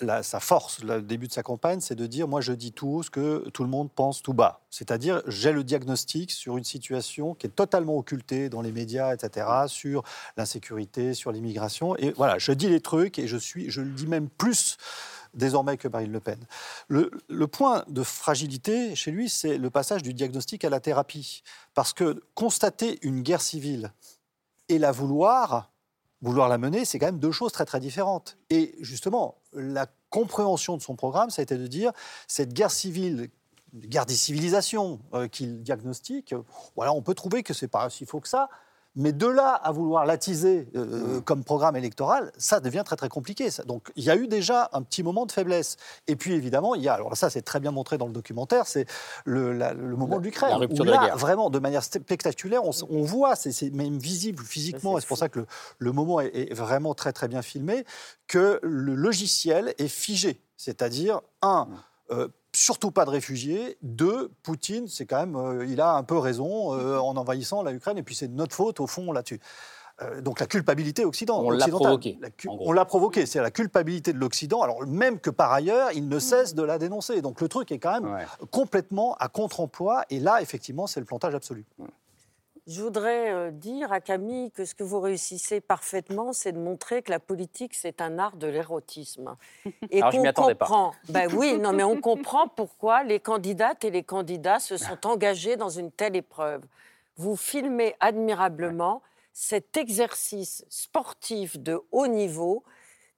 [0.01, 2.89] la- sa force, le début de sa campagne, c'est de dire moi, je dis tout
[2.89, 4.63] haut ce que tout le monde pense tout bas.
[4.71, 4.96] C'est-à-dire,
[5.27, 10.03] j'ai le diagnostic sur une situation qui est totalement occultée dans les médias, etc., sur
[10.37, 11.97] l'insécurité, sur l'immigration.
[11.97, 14.77] Et voilà, je dis les trucs et je, suis, je le dis même plus
[15.35, 16.39] désormais que Marine Le Pen.
[16.89, 21.43] Le, le point de fragilité chez lui, c'est le passage du diagnostic à la thérapie.
[21.75, 23.93] Parce que constater une guerre civile
[24.69, 25.71] et la vouloir,
[26.23, 28.39] vouloir la mener, c'est quand même deux choses très très différentes.
[28.51, 31.93] Et justement, la compréhension de son programme, ça a été de dire
[32.27, 33.29] cette guerre civile,
[33.75, 36.35] guerre des civilisations euh, qu'il diagnostique,
[36.77, 38.49] voilà, on peut trouver que c'est pas si faux que ça.
[38.99, 43.51] Mais de là à vouloir l'attiser euh, comme programme électoral, ça devient très très compliqué.
[43.51, 43.63] ça.
[43.65, 45.77] Donc il y a eu déjà un petit moment de faiblesse.
[46.07, 48.67] Et puis évidemment, il y a, alors ça c'est très bien montré dans le documentaire,
[48.67, 48.87] c'est
[49.27, 50.65] le, la- le moment de l'Ukraine.
[50.65, 51.19] où de la là, guerre.
[51.19, 55.41] vraiment, de manière spectaculaire, on, voit, c'est même visible physiquement, et c'est pour ça que
[55.41, 57.85] le, le moment est, est vraiment très très bien filmé,
[58.29, 60.41] que le logiciel est figé.
[60.57, 61.69] C'est-à-dire, un,
[62.13, 63.77] euh, surtout pas de réfugiés.
[63.83, 67.73] Deux, Poutine, c'est quand même, euh, il a un peu raison euh, en envahissant la
[67.73, 69.41] Ukraine, et puis c'est de notre faute au fond là-dessus.
[70.03, 71.87] Euh, donc la culpabilité occident, On l'a occidentale.
[71.87, 75.53] provoqué, La cu- on l'a provoqué, c'est la culpabilité de l'Occident, alors même que par
[75.53, 77.23] ailleurs, il ne cesse de la dénoncer.
[77.23, 78.27] Donc le truc est quand même Ouais.
[78.51, 81.65] complètement à contre-emploi, et là, effectivement, c'est le plantage absolu.
[82.67, 87.03] Je voudrais euh, dire à Camille que ce que vous réussissez parfaitement, c'est de montrer
[87.03, 89.37] que la politique, c'est un art de l'érotisme.
[89.91, 90.67] Et Alors, je qu'on m'y attendais pas.
[90.67, 90.95] comprend.
[91.09, 95.57] Ben oui, non, mais on comprend pourquoi les candidates et les candidats se sont engagés
[95.57, 96.63] dans une telle épreuve.
[97.17, 99.01] Vous filmez admirablement
[99.33, 102.65] cet exercice sportif de haut niveau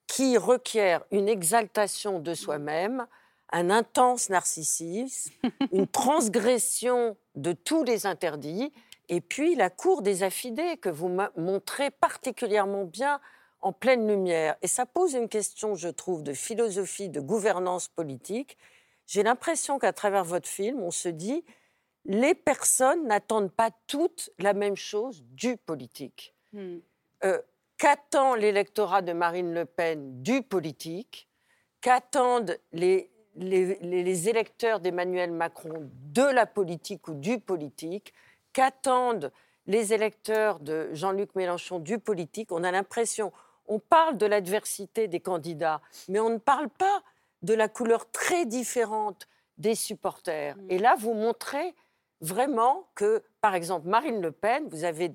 [0.07, 3.07] qui requiert une exaltation de soi-même,
[3.51, 5.33] un intense narcissisme,
[5.73, 8.73] une transgression de tous les interdits,
[9.09, 13.21] et puis la cour des affidés que vous montrez particulièrement bien
[13.61, 14.57] en pleine lumière.
[14.63, 18.57] Et ça pose une question, je trouve, de philosophie, de gouvernance politique.
[19.07, 21.45] J'ai l'impression qu'à travers votre film, on se dit,
[22.05, 26.35] les personnes n'attendent pas toutes la même chose du politique.
[26.53, 26.79] Hmm.
[27.25, 27.41] Euh,
[27.79, 31.29] Qu'attend l'électorat de Marine Le Pen du politique?
[31.81, 38.13] Qu'attendent les, les- les- les électeurs d'Emmanuel Macron de la politique ou du politique?
[38.53, 39.33] Qu'attendent
[39.67, 43.33] les électeurs de Jean-Luc Mélenchon du politique On a l'impression,
[43.67, 47.03] on parle de l'adversité des candidats, mais on ne parle pas
[47.43, 50.57] de la couleur très différente des supporters.
[50.57, 50.71] Mm.
[50.71, 51.75] Et là, vous montrez
[52.21, 55.13] vraiment que, par exemple, Marine Le Pen, vous avez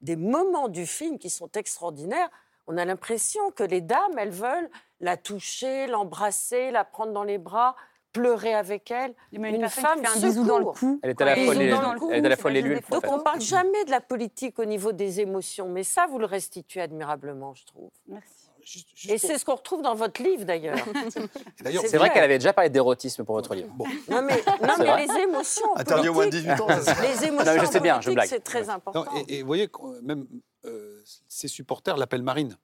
[0.00, 2.28] des moments du film qui sont extraordinaires.
[2.66, 7.38] On a l'impression que les dames, elles veulent la toucher, l'embrasser, la prendre dans les
[7.38, 7.76] bras,
[8.12, 9.14] pleurer avec elle.
[9.32, 11.00] Mais une, femme qui fait un dans le cou.
[11.02, 12.42] Elle est à la fois bisou les- dans le cou, elle est à la c'est
[12.42, 12.74] fois pas l'élu.
[12.74, 13.24] Donc on photos.
[13.24, 17.54] parle jamais de la politique au niveau des émotions, mais ça, vous le restituez admirablement,
[17.54, 17.90] je trouve.
[18.06, 18.28] Merci.
[18.64, 20.76] Juste- juste Et pour- c'est ce qu'on retrouve dans votre livre, d'ailleurs.
[21.64, 22.10] D'ailleurs, c'est vrai vrai.
[22.14, 23.70] qu'elle avait déjà parlé d'érotisme pour votre livre.
[23.74, 26.80] bon, Non, mais, non, les émotions Interdit au moins de politiques, 18 ans.
[26.82, 28.28] ça, les émotions Non, mais je sais bien, je politiques, blague.
[28.28, 29.04] c'est très important.
[29.04, 30.26] non, et, et vous voyez, qu'on- même
[30.64, 32.56] euh, ses supporters l'appellent Marine.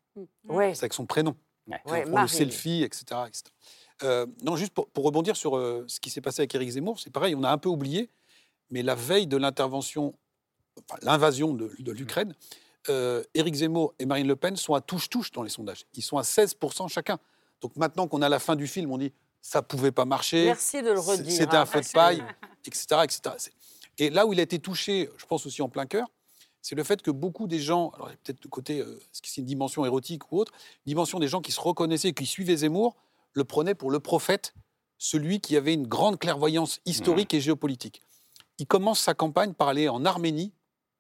[0.49, 0.73] Ouais.
[0.75, 1.35] C'est avec son prénom.
[1.67, 2.05] Ouais.
[2.07, 3.05] Font le selfie, etc.
[3.27, 3.43] etc.
[4.03, 7.01] Euh, non, juste pour, pour rebondir sur euh, ce qui s'est passé avec Éric Zemmour,
[7.01, 8.11] c'est pareil, on a un peu oublié,
[8.71, 10.15] mais la veille de l'intervention,
[10.89, 12.35] enfin, l'invasion de, de l'Ukraine,
[12.89, 15.85] euh, Éric Zemmour et Marine Le Pen sont à touche-touche dans les sondages.
[15.95, 17.19] Ils sont à 16% chacun.
[17.61, 20.47] Donc maintenant qu'on a la fin du film, on dit ça pouvait pas marcher.
[20.47, 21.33] Merci de le C'est- redire.
[21.33, 22.23] C'était hein, un feu de paille,
[22.67, 23.21] etc., etc.
[23.99, 26.07] Et là où il a été touché, je pense aussi en plein cœur,
[26.63, 29.41] c'est le fait que beaucoup des gens, alors peut-être de côté, euh, est-ce que c'est
[29.41, 30.53] une dimension érotique ou autre,
[30.87, 32.97] une dimension des gens qui se reconnaissaient, qui suivaient Zemmour,
[33.35, 34.55] le prenaient pour le prophète,
[34.99, 38.03] celui qui avait une grande clairvoyance historique et géopolitique.
[38.59, 40.53] Il commence sa campagne par aller en Arménie,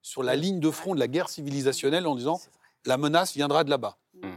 [0.02, 2.40] sur la ligne de front de la guerre civilisationnelle, en disant
[2.86, 3.98] la menace viendra de là-bas.
[4.14, 4.28] Mm.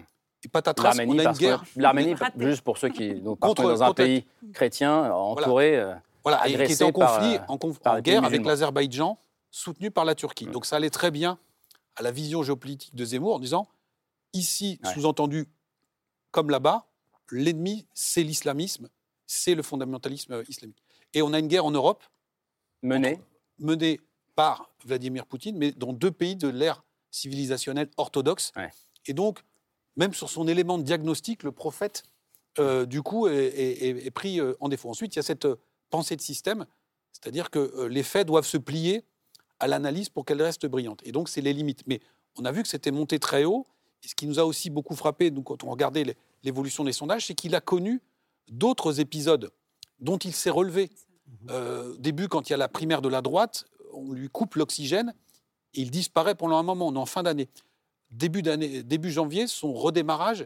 [0.43, 1.63] Et patatras, on a une guerre.
[1.75, 5.77] l'Arménie, juste pour ceux qui nous Contre- dans un contre- pays chrétien, entouré.
[5.77, 9.19] euh, Voilà, et qui était en par, conflit, euh, en, conf- guerre avec l'Azerbaïdjan,
[9.51, 10.47] soutenu par la Turquie.
[10.47, 10.51] Mm.
[10.51, 11.38] Donc ça allait très bien
[11.95, 13.67] à la vision géopolitique de Zemmour en disant
[14.34, 14.93] ici, Ouais.
[14.93, 15.47] sous-entendu,
[16.32, 16.88] comme là-bas,
[17.32, 18.89] l'ennemi, c'est l'islamisme,
[19.28, 20.82] c'est le fondamentalisme euh, islamique.
[21.13, 22.04] Et on a une guerre en Europe
[22.82, 23.20] menée.
[23.60, 24.00] menée
[24.36, 28.52] par Vladimir Poutine, mais dans deux pays de l'ère civilisationnelle orthodoxe.
[28.56, 28.70] Ouais.
[29.06, 29.39] Et donc,
[29.98, 32.04] même sur son élément de diagnostic, le prophète,
[32.60, 34.89] euh, du coup, est, est- est- est pris euh, en défaut.
[34.89, 35.56] Ensuite, il y a cette euh,
[35.89, 36.65] pensée de système,
[37.12, 39.04] C'est-à-dire que les faits doivent se plier
[39.60, 41.02] à l'analyse pour qu'elle reste brillante.
[41.06, 41.84] Et donc, c'est les limites.
[41.86, 42.00] Mais
[42.39, 43.67] on a vu que c'était monté très haut.
[44.04, 46.93] Et ce qui nous a aussi beaucoup frappé, nous, quand on regardait les- l'évolution des
[46.93, 48.01] sondages, c'est qu'il a connu
[48.49, 49.51] d'autres épisodes
[49.99, 50.89] dont il s'est relevé.
[51.49, 54.56] Euh, au début, quand il y a la primaire de la droite, on lui coupe
[54.56, 55.13] l'oxygène
[55.73, 56.88] et il disparaît pendant un moment.
[56.88, 57.49] On est en fin d'année.
[58.10, 60.45] Début, d'année, début janvier, son redémarrage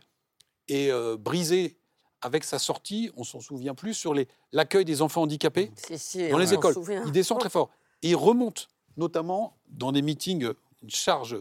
[0.67, 1.77] est euh, brisé
[2.21, 6.29] avec sa sortie, on s'en souvient plus, sur les- l'accueil des enfants handicapés Si, si,
[6.29, 6.73] dans les écoles.
[6.73, 7.03] souvient.
[7.05, 7.69] Il descend très fort.
[8.01, 10.49] Et il remonte, notamment dans des meetings,
[10.81, 11.37] une charge,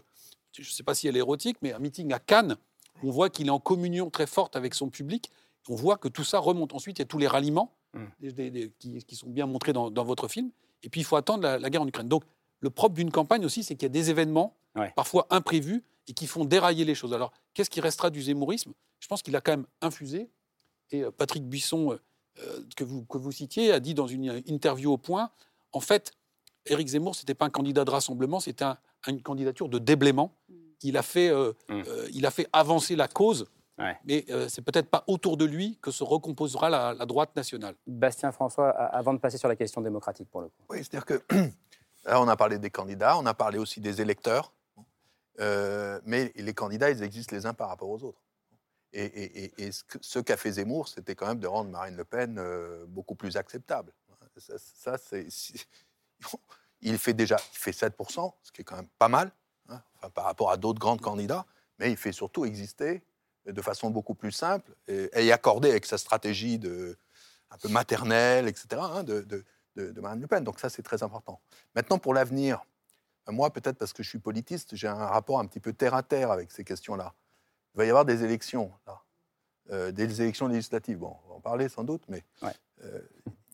[0.52, 2.56] je ne sais pas si elle est érotique, mais un meeting à Cannes,
[3.04, 5.30] on voit qu'il est en communion très forte avec son public.
[5.68, 6.74] On voit que tout ça remonte.
[6.74, 8.04] Ensuite, il y a tous les ralliements Mm.
[8.20, 10.50] des- des- des- qui, qui sont bien montrés dans, dans votre film.
[10.82, 12.08] Et puis, il faut attendre la, la guerre en Ukraine.
[12.08, 12.24] Donc,
[12.60, 14.92] le propre d'une campagne aussi, c'est qu'il y a des événements, Ouais.
[14.96, 17.12] parfois imprévus, et qui font dérailler les choses.
[17.14, 18.72] Alors, qu'est-ce qui restera du zémourisme?
[18.98, 20.28] Je pense qu'il a quand même infusé.
[20.90, 22.00] Et euh, Patrick Buisson, euh,
[22.40, 25.30] euh, que, vous, que vous citiez, a dit dans une interview au point,
[25.72, 26.12] en fait,
[26.66, 30.32] Éric Zemmour, ce n'était pas un candidat de rassemblement, c'était un- une candidature de déblaiement.
[30.84, 31.82] Il a fait, euh, Mm.
[31.88, 33.46] euh, il a fait avancer la cause,
[33.78, 33.96] Ouais.
[34.04, 37.74] mais euh, c'est peut-être pas autour de lui que se recomposera la, la droite nationale.
[37.86, 40.62] Bastien François, avant de passer sur la question démocratique pour le coup.
[40.68, 41.20] Oui, c'est-à-dire que
[42.04, 44.52] là, on a parlé des candidats, on a parlé aussi des électeurs,
[45.40, 48.20] Euh, mais les candidats, ils existent les uns par rapport aux autres.
[48.92, 52.04] Et, et- et- et ce qu'a fait Zemmour, c'était quand même de rendre Marine Le
[52.04, 53.92] Pen euh, beaucoup plus acceptable.
[54.36, 55.26] Ça, ça, c'est,
[56.82, 59.32] il fait déjà il fait 7%, ce qui est quand même pas mal,
[60.10, 61.46] par rapport à d'autres grands candidats,
[61.78, 63.02] mais il fait surtout exister
[63.46, 66.96] de façon beaucoup plus simple et, et accordé avec sa stratégie de,
[67.50, 69.44] un peu maternelle, etc., hein, de, de-
[69.76, 70.42] de- de Marine Le Pen.
[70.44, 71.40] Donc ça, c'est très important.
[71.74, 72.64] Maintenant, pour l'avenir,
[73.28, 75.94] euh, moi, peut-être parce que je suis politiste, j'ai un rapport un petit peu terre
[75.94, 77.12] à terre avec ces questions-là.
[77.74, 79.00] Il va y avoir des élections, là.
[79.72, 80.98] Euh, des élections législatives.
[80.98, 82.52] Bon, on va en parler sans doute, mais Ouais.
[82.84, 83.00] euh,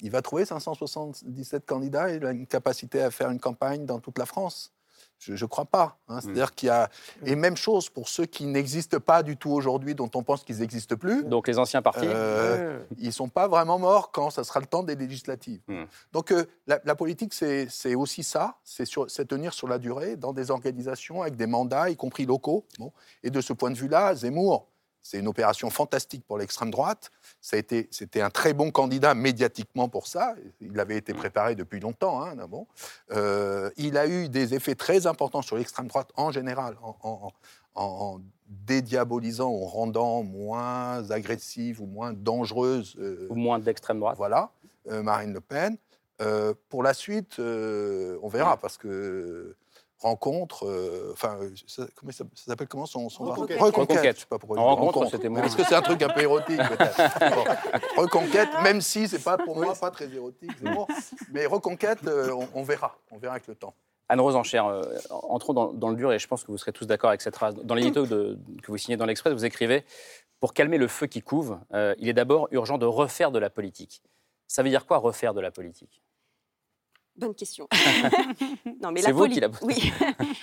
[0.01, 4.01] il va trouver 577 candidats et il a une capacité à faire une campagne dans
[4.01, 4.73] toute la France.
[5.21, 5.99] Je ne crois pas.
[6.09, 6.21] hein.
[6.21, 6.89] C'est-à-dire qu'il y a...
[7.25, 10.59] Et même chose pour ceux qui n'existent pas du tout aujourd'hui, dont on pense qu'ils
[10.59, 11.25] n'existent plus.
[11.25, 12.07] Donc les anciens partis.
[12.07, 15.61] Euh, ils ne sont pas vraiment morts quand ça sera le temps des législatives.
[15.69, 15.85] Hmm.
[16.13, 20.51] Donc euh, la, la politique, c'est aussi ça, c'est tenir sur la durée dans des
[20.51, 22.65] organisations avec des mandats, y compris locaux.
[22.79, 22.91] Bon.
[23.23, 24.67] Et de ce point de vue-là, Zemmour,
[25.03, 27.11] c'est une opération fantastique pour l'extrême droite.
[27.41, 27.89] C'était
[28.21, 30.35] un très bon candidat médiatiquement pour ça.
[30.61, 32.23] Il avait été préparé depuis longtemps.
[32.23, 32.67] hein, bon.
[33.13, 37.33] Euh, il a eu des effets très importants sur l'extrême droite en général, en, en-
[37.75, 42.97] en- en dédiabolisant, en rendant moins agressive ou moins dangereuse.
[42.99, 44.17] euh, Ou moins d'extrême droite.
[44.17, 44.51] voilà,
[44.91, 45.77] euh, Marine Le Pen.
[46.69, 49.57] Pour la suite, on verra, parce que
[50.01, 53.61] rencontre, euh, enfin, euh, ça, comment ça, ça s'appelle comment son, son Reconquête.
[53.61, 54.17] Reconquête.
[54.17, 55.43] Je sais pas pourquoi En rencontre, c'était moins.
[55.43, 56.97] Est-ce que c'est un truc un peu érotique peut-être?
[57.97, 58.03] Bon.
[58.03, 60.87] Reconquête, même si c'est pas pour moi pas très érotique, c'est bon.
[61.33, 63.75] mais reconquête, euh, on, on verra, on verra avec le temps.
[64.11, 66.87] Anne-Rose Enchère, euh, entrons dans, dans le dur et je pense que vous serez tous
[66.87, 67.55] d'accord avec cette phrase.
[67.63, 68.37] Dans l'édito que
[68.67, 69.85] vous signez dans l'Express, vous écrivez
[70.41, 73.51] Pour calmer le feu qui couve, euh, il est d'abord urgent de refaire de la
[73.51, 74.03] politique.
[74.49, 76.03] Ça veut dire quoi refaire de la politique?
[77.21, 77.69] Bonne question.
[78.83, 79.51] non, mais la vous qui la.
[79.61, 79.93] Oui.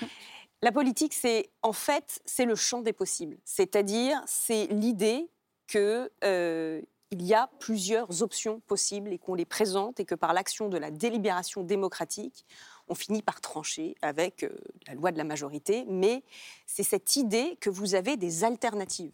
[0.62, 3.38] la politique, c'est en fait, c'est le champ des possibles.
[3.44, 5.28] C'est-à-dire, c'est l'idée
[5.66, 10.34] que euh, il y a plusieurs options possibles et qu'on les présente et que par
[10.34, 12.46] l'action de la délibération démocratique,
[12.90, 14.50] on finit par trancher avec euh,
[14.88, 15.84] la loi de la majorité.
[15.90, 16.22] Mais
[16.68, 19.14] c'est cette idée que vous avez des alternatives,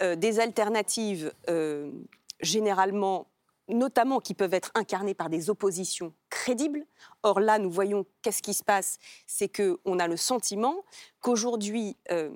[0.00, 1.32] Euh, des alternatives
[2.40, 3.26] généralement
[3.68, 6.84] notamment qui peuvent être incarnées par des oppositions crédibles.
[7.22, 10.74] Or là, nous voyons qu'est-ce qui se passe, c'est que on a le sentiment
[11.20, 12.30] qu'aujourd'hui, euh,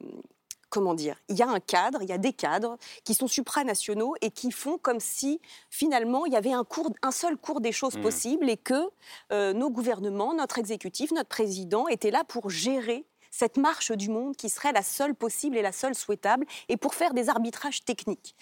[0.70, 4.14] comment dire, il y a un cadre, il y a des cadres qui sont supranationaux
[4.20, 5.40] et qui font comme si
[5.70, 8.02] finalement il y avait un, cours, un seul cours des choses Mm.
[8.02, 8.90] possibles et que
[9.32, 14.36] euh, nos gouvernements, notre exécutif, notre président étaient là pour gérer cette marche du monde
[14.36, 18.34] qui serait la seule possible et la seule souhaitable, et pour faire des arbitrages techniques.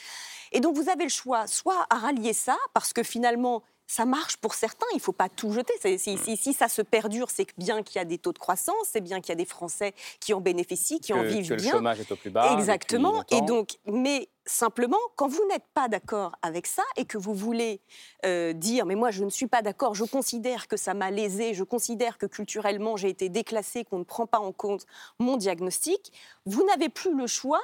[0.52, 4.36] Et donc vous avez le choix, soit à rallier ça, parce que finalement, ça marche
[4.38, 5.74] pour certains, il ne faut pas tout jeter.
[5.98, 8.74] Si, si- si ça se perdure, c'est bien qu'il y a des taux de croissance,
[8.90, 11.60] c'est bien qu'il y a des Français qui en bénéficient, qui en vivent que le
[11.60, 11.72] bien.
[11.72, 12.52] chômage est au plus bas.
[12.54, 13.22] Exactement.
[13.30, 17.80] Et donc, mais simplement, quand vous n'êtes pas d'accord avec ça et que vous voulez
[18.24, 21.54] euh, dire, mais moi je ne suis pas d'accord, je considère que ça m'a lésé,
[21.54, 24.86] je considère que culturellement j'ai été déclassé, qu'on ne prend pas en compte
[25.18, 26.12] mon diagnostic,
[26.46, 27.60] vous n'avez plus le choix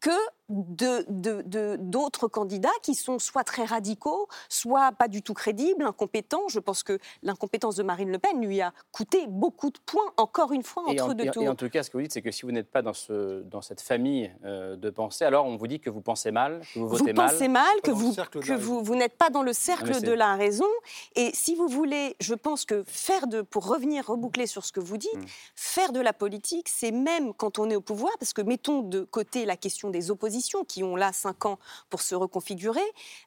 [0.00, 0.10] que
[0.50, 5.84] d'autres de, de, d'autres candidats qui sont soit très radicaux, soit pas du tout crédibles,
[5.84, 6.48] incompétents.
[6.48, 10.52] Je pense que l'incompétence de Marine Le Pen lui a coûté beaucoup de points, encore
[10.52, 11.42] une fois, Et entre en, deux tours.
[11.42, 12.92] et en tout cas, ce que vous dites, c'est que si vous n'êtes pas dans,
[12.92, 16.60] ce, dans cette famille euh, de pensée, alors on vous dit que vous pensez mal,
[16.74, 17.30] que vous vous votez mal.
[17.30, 20.06] pensez mal, que vous, cercle que vous, vous n'êtes pas dans le cercle mais c'est-
[20.06, 20.66] de la raison.
[21.14, 24.80] Et si vous voulez, je pense que faire de, pour revenir, reboucler sur ce que
[24.80, 25.24] vous dites, Mm.
[25.54, 29.02] faire de la politique, c'est même quand on est au pouvoir, parce que mettons de
[29.02, 32.80] côté la question des oppositions qui ont là cinq ans pour se reconfigurer,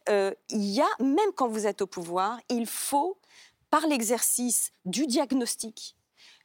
[0.09, 3.17] euh, il y a, même quand vous êtes au pouvoir, il faut,
[3.69, 5.95] par l'exercice du diagnostic,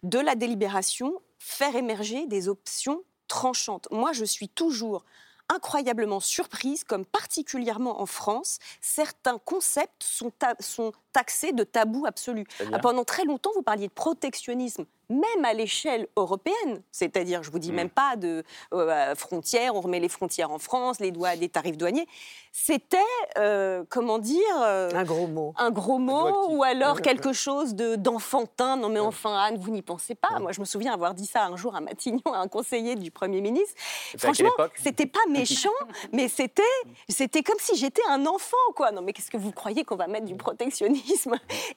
[0.03, 3.89] de la délibération, faire émerger des options tranchantes.
[3.91, 5.05] Moi, je suis toujours
[5.51, 12.45] incroyablement surprise, comme particulièrement en France, certains concepts sont, ta- sont taxés de tabou absolu.
[12.73, 17.59] Ah, pendant très longtemps, vous parliez de protectionnisme, même à l'échelle européenne, c'est-à-dire, je vous
[17.59, 17.75] dis Mm.
[17.77, 21.77] même pas de euh, frontières, on remet les frontières en France, les doigts, des tarifs
[21.79, 22.07] douaniers.
[22.53, 22.97] C'était,
[23.39, 25.55] euh, comment dire, euh, Un gros mot.
[25.59, 28.77] un gros mot ou alors quelque chose de- d'enfantin.
[28.77, 30.39] non mais enfin Anne, vous n'y pensez pas.
[30.41, 33.11] Moi je me souviens avoir dit ça un jour à Matignon, à un conseiller du
[33.11, 33.75] Premier ministre.
[34.11, 34.51] Quelle Franchement,
[34.83, 35.71] c'était pas méchant,
[36.13, 36.63] mais c'était
[37.09, 38.91] c'était comme si j'étais un enfant quoi.
[38.93, 41.08] Non mais qu'est-ce que vous croyez qu'on va mettre du protectionnisme?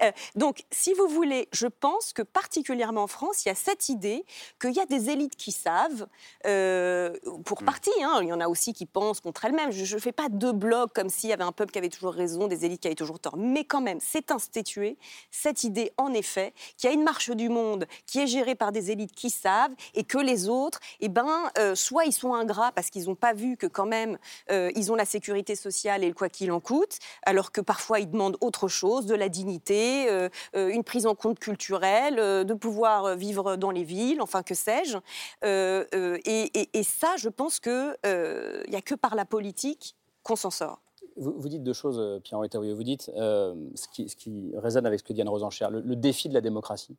[0.01, 3.89] Euh, Donc si vous voulez, je pense que particulièrement en France, il y a cette
[3.89, 4.25] idée
[4.59, 6.07] qu'il y a des élites qui savent,
[6.45, 7.15] euh,
[7.45, 9.71] pour partie, hein, il y en a aussi qui pensent contre elles-mêmes.
[9.71, 12.13] Je ne fais pas deux blocs comme s'il y avait un peuple qui avait toujours
[12.13, 13.37] raison, des élites qui avaient toujours tort.
[13.37, 14.97] Mais quand même, c'est institué,
[15.29, 18.71] cette idée, en effet, qu'il y a une marche du monde qui est gérée par
[18.71, 22.71] des élites qui savent et que les autres, eh ben, euh, soit ils sont ingrats
[22.71, 24.17] parce qu'ils n'ont pas vu que quand même,
[24.49, 27.99] euh, ils ont la sécurité sociale et le quoi qu'il en coûte, alors que parfois
[27.99, 32.43] ils demandent autre chose, de la dignité, euh, euh, une prise en compte culturelle, euh,
[32.43, 34.97] de pouvoir vivre dans les villes, enfin que sais-je.
[35.43, 40.81] Et, ça, je pense qu'il n'y a que par la politique qu'on s'en sort.
[41.17, 42.73] Vous, dites deux choses, Pierre-Henri Tarouillé.
[42.73, 46.41] Vous dites ce, qui, résonne avec ce que dit Anne le, le défi de la
[46.41, 46.97] démocratie.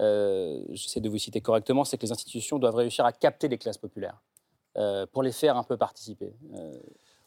[0.00, 3.58] Euh, J'essaie de vous citer correctement, c'est que les institutions doivent réussir à capter les
[3.58, 4.20] classes populaires
[5.12, 6.34] pour les faire un peu participer.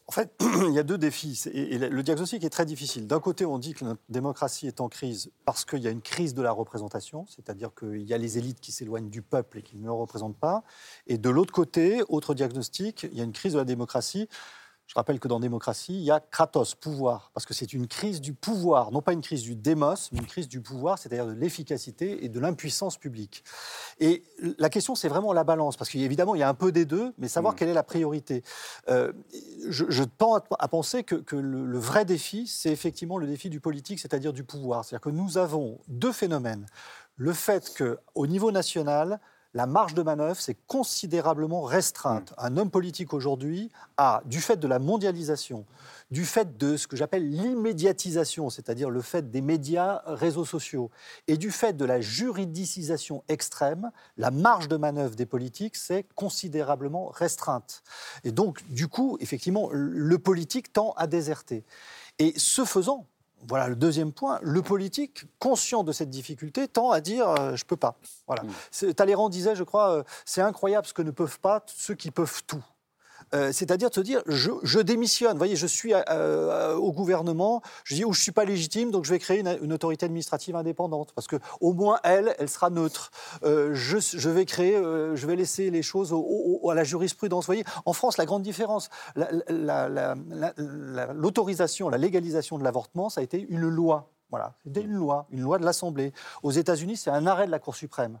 [0.08, 0.32] En fait,
[0.68, 1.44] il y a deux défis.
[1.52, 3.06] Et le diagnostic est très difficile.
[3.06, 6.00] D'un côté, on dit que notre démocratie est en crise parce qu'il y a une
[6.00, 9.62] crise de la représentation, c'est-à-dire qu'il y a les élites qui s'éloignent du peuple et
[9.62, 10.64] qui ne le représentent pas.
[11.06, 14.30] Et de l'autre côté, autre diagnostic, il y a une crise de la démocratie.
[14.88, 18.22] Je rappelle que dans démocratie, il y a kratos, pouvoir, parce que c'est une crise
[18.22, 21.32] du pouvoir, non pas une crise du démos, mais une crise du pouvoir, c'est-à-dire de
[21.32, 23.44] l'efficacité et de l'impuissance publique.
[24.00, 24.24] Et
[24.56, 27.12] la question, c'est vraiment la balance, parce qu'évidemment, il y a un peu des deux,
[27.18, 27.56] mais savoir Mm.
[27.56, 28.42] quelle est la priorité.
[28.88, 29.12] Euh,
[29.68, 33.26] je, je tends à, à penser que, que le, le vrai défi, c'est effectivement le
[33.26, 34.86] défi du politique, c'est-à-dire du pouvoir.
[34.86, 36.64] C'est-à-dire que nous avons deux phénomènes.
[37.16, 39.20] Le fait qu'au niveau national,
[39.58, 42.32] la marge de manœuvre s'est considérablement restreinte.
[42.38, 45.64] Un homme politique aujourd'hui a, du fait de la mondialisation,
[46.12, 50.92] du fait de ce que j'appelle l'immédiatisation, c'est-à-dire le fait des médias, réseaux sociaux,
[51.26, 57.08] et du fait de la juridicisation extrême, la marge de manœuvre des politiques s'est considérablement
[57.08, 57.82] restreinte.
[58.22, 61.64] Et donc, du coup, effectivement, le politique tend à déserter.
[62.20, 63.06] Et ce faisant,
[63.46, 64.38] voilà le deuxième point.
[64.42, 67.96] Le politique, conscient de cette difficulté, tend à dire euh, je peux pas.
[68.26, 68.42] Voilà.
[68.42, 68.94] Mm.
[68.94, 72.42] Talleyrand disait, je crois, euh, c'est incroyable ce que ne peuvent pas ceux qui peuvent
[72.46, 72.64] tout.
[73.34, 75.32] Euh, C'est-à-dire de se dire je, je démissionne.
[75.32, 78.90] Vous voyez, je suis euh, euh, au gouvernement, je dis où je suis pas légitime,
[78.90, 82.48] donc je vais créer une, une autorité administrative indépendante parce que au moins elle, elle
[82.48, 83.10] sera neutre.
[83.42, 86.24] Euh, je, je vais créer, je vais laisser les choses au-
[86.62, 87.44] au- à la jurisprudence.
[87.44, 92.58] Vous voyez, en France, la grande différence, la- la- la- la- la- l'autorisation, la, légalisation
[92.58, 94.10] de l'avortement, ça a été une loi.
[94.30, 96.12] Voilà, c'était une loi, une loi de l'Assemblée.
[96.42, 98.12] Aux États-Unis, c'est un arrêt de la Cour suprême.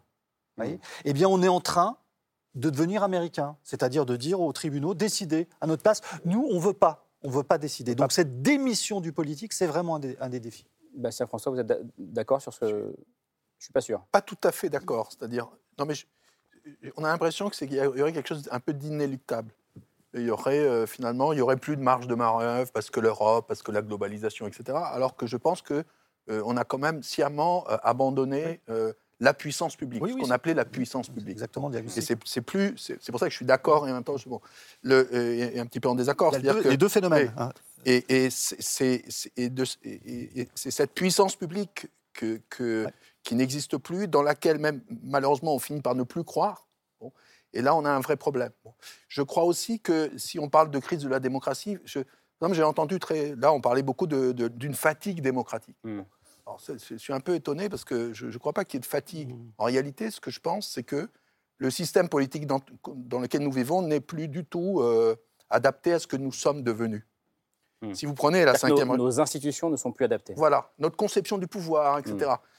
[0.56, 0.80] Vous voyez?
[1.04, 1.96] Eh bien, on est en train
[2.54, 6.00] de devenir américain, c'est-à-dire de dire aux tribunaux décidez à notre place.
[6.24, 7.94] Nous, on veut pas, on veut pas décider.
[7.94, 10.66] Donc cette démission du politique, c'est vraiment un des, un des défis.
[10.94, 12.66] Bastien François, vous êtes d'a- d'accord sur ce.
[13.58, 14.00] Je suis pas sûr.
[14.12, 15.10] Pas tout à fait d'accord.
[15.10, 16.06] C'est-à-dire, non mais je-
[16.96, 19.52] on a l'impression que c'est qu'il y aurait quelque chose un peu d'inéluctable.
[20.14, 22.98] Il y aurait euh, finalement, il y aurait plus de marge de manœuvre parce que
[22.98, 24.78] l'Europe, parce que la globalisation, etc.
[24.82, 25.84] Alors que je pense que
[26.30, 30.22] euh, on a quand même sciemment euh, abandonné euh, la puissance publique, Oui, ce oui,
[30.22, 31.30] qu'on appelait la puissance publique.
[31.32, 32.02] Exactement, Et diagnostic.
[32.04, 34.28] c'est c'est plus, c'est pour ça que je suis d'accord et en même temps, je,
[34.28, 34.40] bon,
[34.82, 36.32] le, euh, et un petit peu en désaccord.
[36.32, 37.32] Il y a C'est-à-dire deux- que- les deux phénomènes.
[37.36, 37.50] Hein.
[37.84, 39.04] et, et c'est-
[40.54, 42.92] cette puissance publique que, que- Ouais.
[43.22, 46.66] qui n'existe plus, dans laquelle même malheureusement on finit par ne plus croire.
[47.00, 47.12] Bon.
[47.52, 48.50] Et là, on a un vrai problème.
[48.64, 48.72] Bon.
[49.08, 53.34] Je crois aussi que si on parle de crise de la démocratie, j'ai entendu très.
[53.36, 55.76] Là, on parlait beaucoup de- de- d'une fatigue démocratique.
[55.84, 56.00] Mm.
[56.48, 58.78] Alors, c'est- c'est- je suis un peu étonné parce que je ne crois pas qu'il
[58.78, 59.36] y ait de fatigue.
[59.58, 61.10] En réalité, ce que je pense, c'est que
[61.58, 65.14] le système politique dans, dans lequel nous vivons n'est plus du tout euh,
[65.50, 67.02] adaptée à ce que nous sommes devenus.
[67.82, 67.92] Hmm.
[67.92, 68.88] Si vous prenez la cinquième...
[68.88, 70.32] Nos, nos institutions ne sont plus adaptées.
[70.36, 72.16] Voilà, notre conception du pouvoir, etc.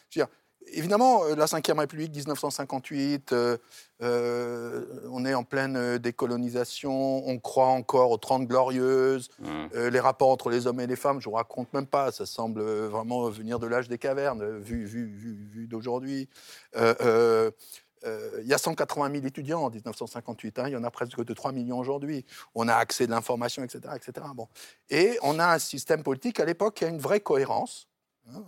[0.09, 0.27] Je veux dire,
[0.73, 3.57] évidemment, euh, la Ve République, 1958, euh,
[4.01, 9.45] euh, on est en pleine décolonisation, on croit encore aux Trente Glorieuses, Mm.
[9.75, 12.11] euh, les rapports entre les hommes et les femmes, je ne vous raconte même pas,
[12.11, 16.29] ça semble vraiment venir de l'âge des cavernes, vu, vu, vu, vu d'aujourd'hui.
[16.75, 21.33] Il y a 180 000 étudiants en 1958, hein, il y en a presque de
[21.33, 22.25] 3 millions aujourd'hui.
[22.55, 23.93] On a accès de l'information, etc.
[23.95, 24.25] etc.
[24.33, 24.47] Bon.
[24.89, 27.87] Et on a un système politique à l'époque qui a une vraie cohérence.
[28.33, 28.43] hein,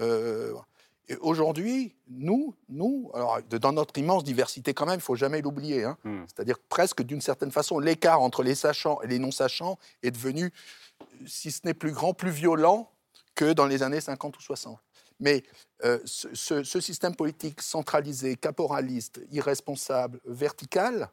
[0.00, 0.52] euh,
[1.20, 5.84] aujourd'hui, nous, nous, alors dans notre immense diversité quand même, il ne faut jamais l'oublier,
[5.84, 6.24] hein, Mm.
[6.26, 10.52] c'est-à-dire presque d'une certaine façon, l'écart entre les sachants et les non-sachants est devenu,
[11.26, 12.90] si ce n'est plus grand, plus violent
[13.34, 14.78] que dans les années 50 ou 60.
[15.18, 15.42] Mais
[15.84, 21.10] euh, ce, ce- ce système politique centralisé, caporaliste, irresponsable, vertical,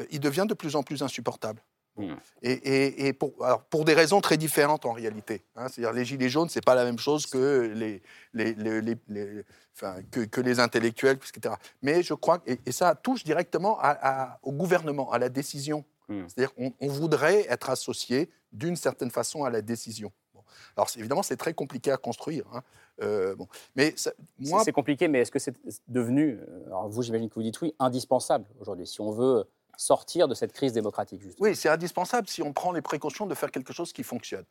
[0.00, 1.62] euh, il devient de plus en plus insupportable.
[1.98, 2.16] Mm.
[2.42, 5.42] Et, et- et pour, alors, pour des raisons très différentes en réalité.
[5.56, 5.68] hein.
[5.68, 9.44] C'est-à-dire les gilets jaunes, c'est pas la même chose que les, les, les- les- les-
[9.74, 11.54] enfin, que, que les intellectuels, etc.
[11.82, 15.28] Mais je crois que- et, et ça touche directement à- à- au gouvernement, à la
[15.28, 15.84] décision.
[16.08, 16.22] Mm.
[16.28, 20.10] C'est-à-dire on voudrait être associé d'une certaine façon à la décision.
[20.34, 20.42] Bon.
[20.76, 22.44] Alors évidemment, c'est très compliqué à construire.
[22.54, 22.62] hein.
[23.02, 23.46] Euh, bon.
[23.76, 25.54] Mais ça- C'est- moi, C'est compliqué, mais est-ce que c'est
[25.86, 29.44] devenu, euh, alors vous, j'imagine que vous dites oui, indispensable aujourd'hui, si on veut
[29.78, 33.34] sortir de cette crise démocratique, justement Oui, c'est indispensable si on prend les précautions de
[33.34, 34.44] faire quelque chose qui fonctionne.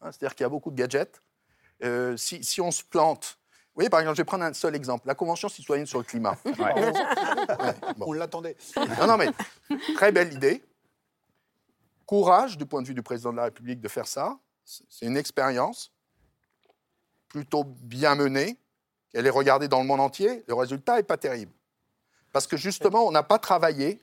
[0.00, 1.22] Hein, C'est-à-dire qu'il y a beaucoup de gadgets.
[1.84, 4.74] Euh, si, si on se plante, vous voyez, par exemple, je vais prendre un seul
[4.74, 6.38] exemple, la Convention citoyenne sur le climat.
[6.46, 6.74] Ouais.
[6.74, 8.06] Ouais, bon.
[8.08, 8.56] On l'attendait.
[8.98, 9.28] Non, non, mais
[9.94, 10.64] très belle idée.
[12.06, 14.38] Courage, du point de vue du président de la République, de faire ça.
[14.64, 15.92] C'est une expérience
[17.28, 18.56] plutôt bien menée.
[19.12, 20.44] Elle est regardée dans le monde entier.
[20.48, 21.52] Le résultat n'est pas terrible.
[22.32, 24.02] Parce que justement, on n'a pas travaillé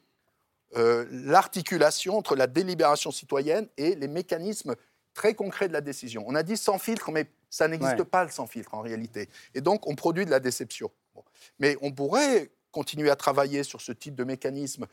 [0.75, 4.75] euh, l'articulation entre la délibération citoyenne et les mécanismes
[5.13, 6.23] très concrets de la décision.
[6.27, 8.05] On a dit sans filtre, mais ça n'existe Ouais.
[8.05, 9.29] pas le sans filtre en réalité.
[9.53, 10.89] Et donc, on produit de la déception.
[11.13, 11.23] Bon.
[11.59, 14.87] Mais on pourrait continuer à travailler sur ce type de mécanisme,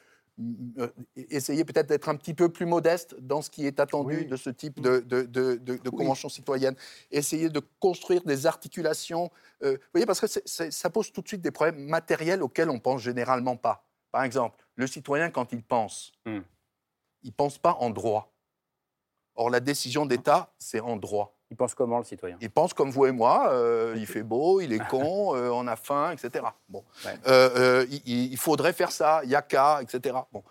[0.78, 4.26] euh, essayer peut-être d'être un petit peu plus modeste dans ce qui est attendu Oui.
[4.26, 6.74] de ce type de, de, de- de- de convention citoyenne,
[7.10, 9.30] essayer de construire des articulations.
[9.62, 12.78] euh, vous voyez, parce que ça pose tout de suite des problèmes matériels auxquels on
[12.78, 13.86] pense généralement pas.
[14.12, 16.40] Par exemple, le citoyen, quand il pense, Hmm.
[17.22, 18.32] il ne pense pas en droit.
[19.36, 21.36] Or, la décision d'État, c'est en droit.
[21.50, 22.36] Il pense comment, le citoyen?
[22.40, 25.66] Il pense comme vous et moi, euh, il fait beau, il est con, euh, on
[25.66, 26.44] a faim, etc.
[26.68, 26.84] Bon.
[27.04, 27.14] Ouais.
[27.26, 30.16] Euh, euh, il, il faudrait faire ça, il y a qu'à, etc.
[30.32, 30.42] Bon.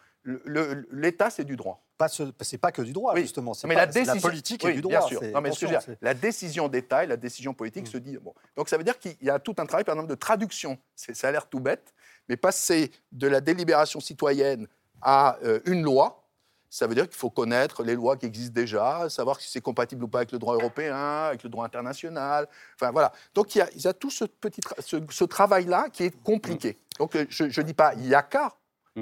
[0.92, 1.84] L'État, c'est du droit.
[2.08, 3.22] Ce- c'est pas que du droit, Oui.
[3.24, 3.52] justement.
[3.66, 5.00] Mais pas- la décision, politique oui, et du droit.
[5.00, 5.20] Bien sûr.
[5.20, 7.54] c'est- Non, mais ce que je veux attention, dire, la décision d'État et la décision
[7.54, 7.92] politique Mm.
[7.92, 8.20] se disent.
[8.20, 8.34] Bon.
[8.56, 10.78] Donc ça veut dire qu'il y a tout un travail, par exemple, de traduction.
[10.96, 11.94] Ça a l'air tout bête,
[12.30, 14.68] mais passer de la délibération citoyenne
[15.02, 16.24] à euh, une loi,
[16.70, 20.04] ça veut dire qu'il faut connaître les lois qui existent déjà, savoir si c'est compatible
[20.04, 22.48] ou pas avec le droit européen, avec le droit international.
[22.76, 23.12] Enfin voilà.
[23.34, 26.04] Donc il y a, il y a tout ce petit tra- ce, ce travail-là qui
[26.04, 26.78] est compliqué.
[26.98, 28.54] Donc euh, je ne dis pas il y a qu'à,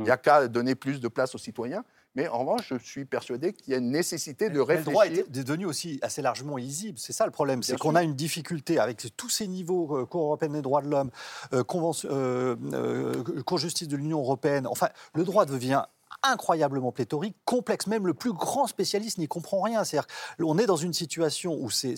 [0.04, 1.84] il y a qu'à donner plus de place aux citoyens.
[2.16, 5.04] Mais en revanche, je suis persuadé qu'il y a une nécessité de Mais Le droit
[5.04, 5.26] réfléchir.
[5.28, 6.98] est devenu aussi assez largement illisible.
[6.98, 7.62] C'est ça le problème.
[7.62, 10.90] C'est qu'on a une difficulté avec tous ces niveaux, euh, Cour européenne des droits de
[10.90, 11.12] l'homme,
[11.54, 14.66] euh, convention- euh, euh, Cour de justice de l'Union européenne.
[14.66, 15.84] Enfin, le droit devient
[16.24, 17.88] incroyablement pléthorique, complexe.
[17.88, 19.84] Même le plus grand spécialiste n'y comprend rien.
[19.84, 20.08] C'est-à-dire
[20.40, 21.96] on est dans une situation où ces,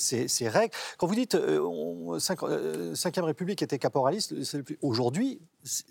[0.47, 0.74] règles...
[0.97, 4.34] Quand vous dites euh, on- cinq- euh, Cinquième République était caporaliste,
[4.82, 5.39] aujourd'hui,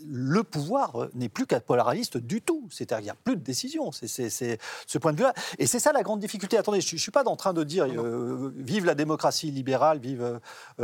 [0.07, 2.69] le pouvoir euh, n'est plus caporaliste du tout.
[2.71, 3.93] C'est-à-dire qu'il n'y a plus de décision.
[3.93, 5.35] C'est ce point de vue-là.
[5.59, 6.57] Et c'est ça la grande difficulté.
[6.57, 10.41] Attendez, je ne suis pas en train de dire euh, vive la démocratie libérale, vive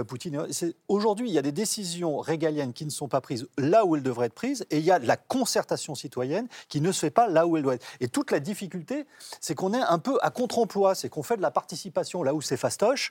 [0.07, 0.47] Poutine.
[0.89, 4.03] Aujourd'hui, il y a des décisions régaliennes qui ne sont pas prises là où elles
[4.03, 7.29] devraient être prises, et il y a la concertation citoyenne qui ne se fait pas
[7.35, 7.87] là où elle doit être.
[8.01, 9.05] Et toute la difficulté,
[9.41, 12.41] c'est qu'on est un peu à contre-emploi, c'est qu'on fait de la participation là où
[12.41, 13.11] c'est fastoche.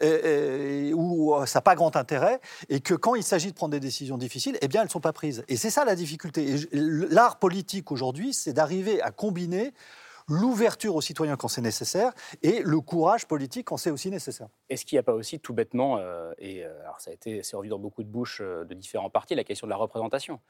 [0.00, 3.72] et- où euh, ça n'a pas grand intérêt, et que quand il s'agit de prendre
[3.72, 5.42] des décisions difficiles, eh bien, elles ne sont pas prises.
[5.48, 6.54] Et c'est ça la difficulté.
[6.70, 9.74] L'art politique aujourd'hui, c'est d'arriver à combiner
[10.30, 12.12] l'ouverture aux citoyens quand c'est nécessaire
[12.42, 14.48] et le courage politique quand c'est aussi nécessaire.
[14.70, 17.56] Est-ce qu'il n'y a pas aussi tout bêtement, euh, et euh, ça a été c'est
[17.56, 20.40] revu dans beaucoup de bouches euh, de différents partis, la question de la représentation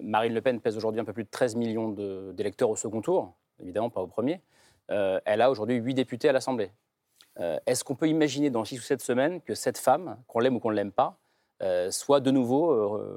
[0.00, 1.88] Marine Le Pen pèse aujourd'hui un peu plus de 13 millions
[2.32, 4.40] d'électeurs au second tour, évidemment pas au premier.
[4.86, 6.70] Elle a aujourd'hui 8 députés à l'Assemblée.
[7.66, 10.60] Est-ce qu'on peut imaginer dans 6 ou 7 semaines que cette femme, qu'on l'aime ou
[10.60, 11.18] qu'on ne l'aime pas,
[11.90, 12.70] soit de nouveau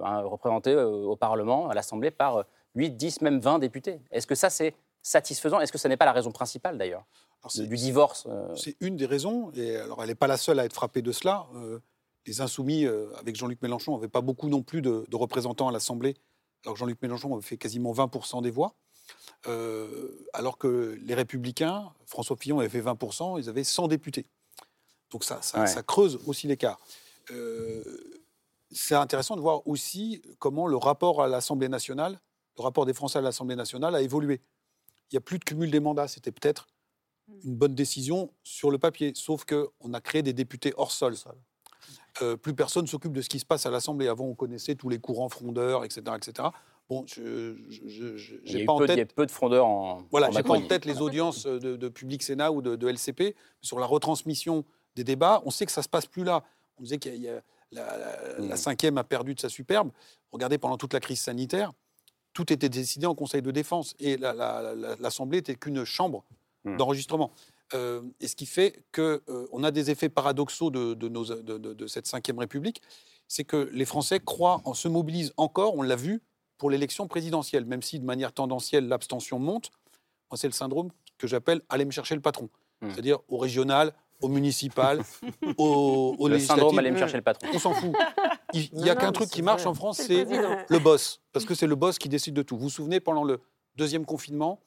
[0.04, 4.02] un- représentée au Parlement, à l'Assemblée, par euh, 8, 10, même 20 députés?
[4.10, 4.74] Est-ce que ça c'est
[5.04, 7.06] satisfaisant Est-ce que ça n'est pas la raison principale d'ailleurs
[7.56, 10.66] du divorce euh, C'est une des raisons, et alors elle n'est pas la seule à
[10.66, 11.46] être frappée de cela.
[11.56, 11.80] Euh,
[12.26, 15.74] les Insoumis, euh, avec Jean-Luc Mélenchon, n'avaient pas beaucoup non plus de, de représentants à
[15.74, 16.16] l'Assemblée,
[16.64, 18.76] alors que Jean-Luc Mélenchon avait fait quasiment 20% des voix.
[20.32, 24.26] Alors que les Républicains, François Fillon avait fait 20%, ils avaient 100 députés.
[25.12, 25.68] Donc ça, ça, Ouais.
[25.68, 26.80] ça creuse aussi l'écart.
[28.72, 32.22] C'est intéressant de voir aussi comment le rapport à l'Assemblée nationale,
[32.58, 34.40] le rapport des Français à l'Assemblée nationale a évolué.
[35.12, 36.08] Il n'y a plus de cumul des mandats.
[36.08, 36.68] C'était peut-être
[37.44, 41.16] une bonne décision sur le papier, sauf qu'on a créé des députés hors sol.
[42.22, 44.08] Euh, plus personne s'occupe de ce qui se passe à l'Assemblée.
[44.08, 46.02] Avant, on connaissait tous les courants frondeurs, etc.
[46.16, 46.50] etc.
[46.90, 47.56] Bon, je
[48.46, 49.66] Il y a n'ai eu pas en peu, il y a tête peu de frondeurs
[49.66, 52.88] en, voilà, j'ai pas en tête les audiences de, de Public Sénat ou de, de
[52.88, 53.36] LCP.
[53.62, 56.44] Sur la retransmission des débats, on sait que ça se passe plus là.
[56.78, 57.42] On disait qu'il y a, il y a-
[57.72, 58.50] la, la- Mm.
[58.50, 59.90] la cinquième a perdu de sa superbe.
[60.32, 61.72] Regardez, pendant toute la crise sanitaire,
[62.34, 66.24] tout était décidé en Conseil de défense et la- la- la- l'Assemblée n'était qu'une chambre
[66.66, 66.78] Mm.
[66.78, 67.32] d'enregistrement.
[67.74, 71.74] Euh, et ce qui fait qu'on a des effets paradoxaux de, de nos- de- de-
[71.74, 72.82] de cette cinquième République,
[73.28, 76.22] c'est que les Français croient, en, se mobilisent encore, on l'a vu,
[76.58, 79.72] pour l'élection présidentielle, même si de manière tendancielle l'abstention monte.
[80.32, 82.50] Moi, c'est le syndrome que j'appelle aller me chercher le patron.
[82.82, 82.90] Hmm.
[82.92, 83.94] C'est-à-dire au régional,
[84.24, 85.02] au municipal,
[85.58, 87.48] au, au Le syndrome aller me chercher le patron.
[87.54, 87.94] On s'en fout.
[88.54, 89.70] Il n'y a qu'un truc qui marche vrai.
[89.70, 90.26] en France, C'est
[90.70, 91.22] le boss.
[91.34, 92.56] Parce que c'est le boss qui décide de tout.
[92.56, 93.42] Vous vous souvenez, pendant le
[93.76, 94.60] deuxième confinement,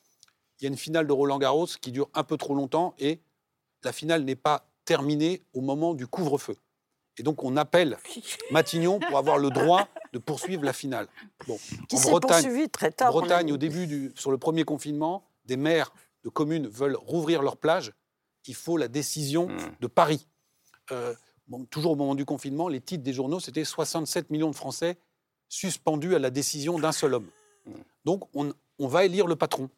[0.60, 3.20] il y a une finale de Roland Garros qui dure un peu trop longtemps et
[3.82, 6.56] la finale n'est pas terminée au moment du couvre-feu.
[7.18, 7.96] Et donc on appelle
[8.50, 11.08] Matignon pour avoir le droit de poursuivre la finale.
[11.46, 13.08] Bon, Qui en s'est Bretagne, poursuivi très tard.
[13.08, 13.52] a Bretagne, dit.
[13.52, 15.92] au début, du, sur le premier confinement, des maires
[16.24, 17.92] de communes veulent rouvrir leurs plages.
[18.48, 19.56] Il faut la décision Mm.
[19.80, 20.26] de Paris.
[20.92, 21.14] Euh,
[21.48, 24.98] bon, toujours au moment du confinement, les titres des journaux, c'était 67 millions de Français
[25.48, 27.28] suspendus à la décision d'un seul homme.
[27.66, 27.70] Mm.
[28.04, 29.68] Donc, on, on va élire le patron.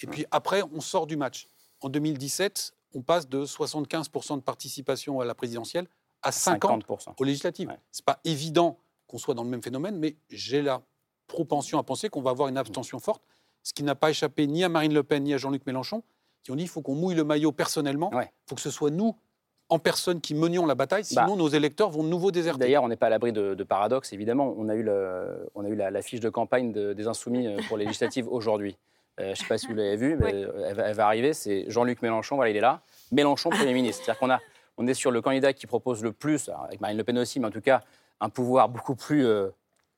[0.00, 1.48] Et puis après, on sort du match.
[1.80, 5.86] En 2017, on passe de 75% de participation à la présidentielle
[6.22, 7.14] à 50% 50%.
[7.18, 7.68] aux législatives.
[7.68, 7.78] Ouais.
[7.90, 10.82] C'est pas évident qu'on soit dans le même phénomène, mais j'ai la
[11.26, 13.22] propension à penser qu'on va avoir une abstention forte,
[13.62, 16.02] ce qui n'a pas échappé ni à Marine Le Pen ni à Jean-Luc Mélenchon,
[16.42, 18.30] qui ont dit il faut qu'on mouille le maillot personnellement, il Ouais.
[18.46, 19.14] faut que ce soit nous,
[19.68, 22.60] en personne, qui menions la bataille, sinon Bah, nos électeurs vont de nouveau déserter.
[22.60, 24.54] D'ailleurs, on n'est pas à l'abri de, de paradoxes, évidemment.
[24.58, 27.46] On a eu, le- on a eu la, la fiche de campagne de- des Insoumis
[27.46, 28.76] euh, pour les législatives aujourd'hui.
[29.20, 30.30] Euh, je ne sais pas si vous l'avez vu, mais
[30.66, 31.32] elle, va, elle va arriver.
[31.32, 32.82] C'est Jean-Luc Mélenchon, voilà, il est là.
[33.12, 34.02] Mélenchon, Premier ministre.
[34.04, 34.40] C'est-à-dire qu'on a,
[34.76, 37.46] on est sur le candidat qui propose le plus, avec Marine Le Pen aussi, mais
[37.46, 37.80] en tout cas,
[38.20, 39.48] un pouvoir beaucoup plus euh,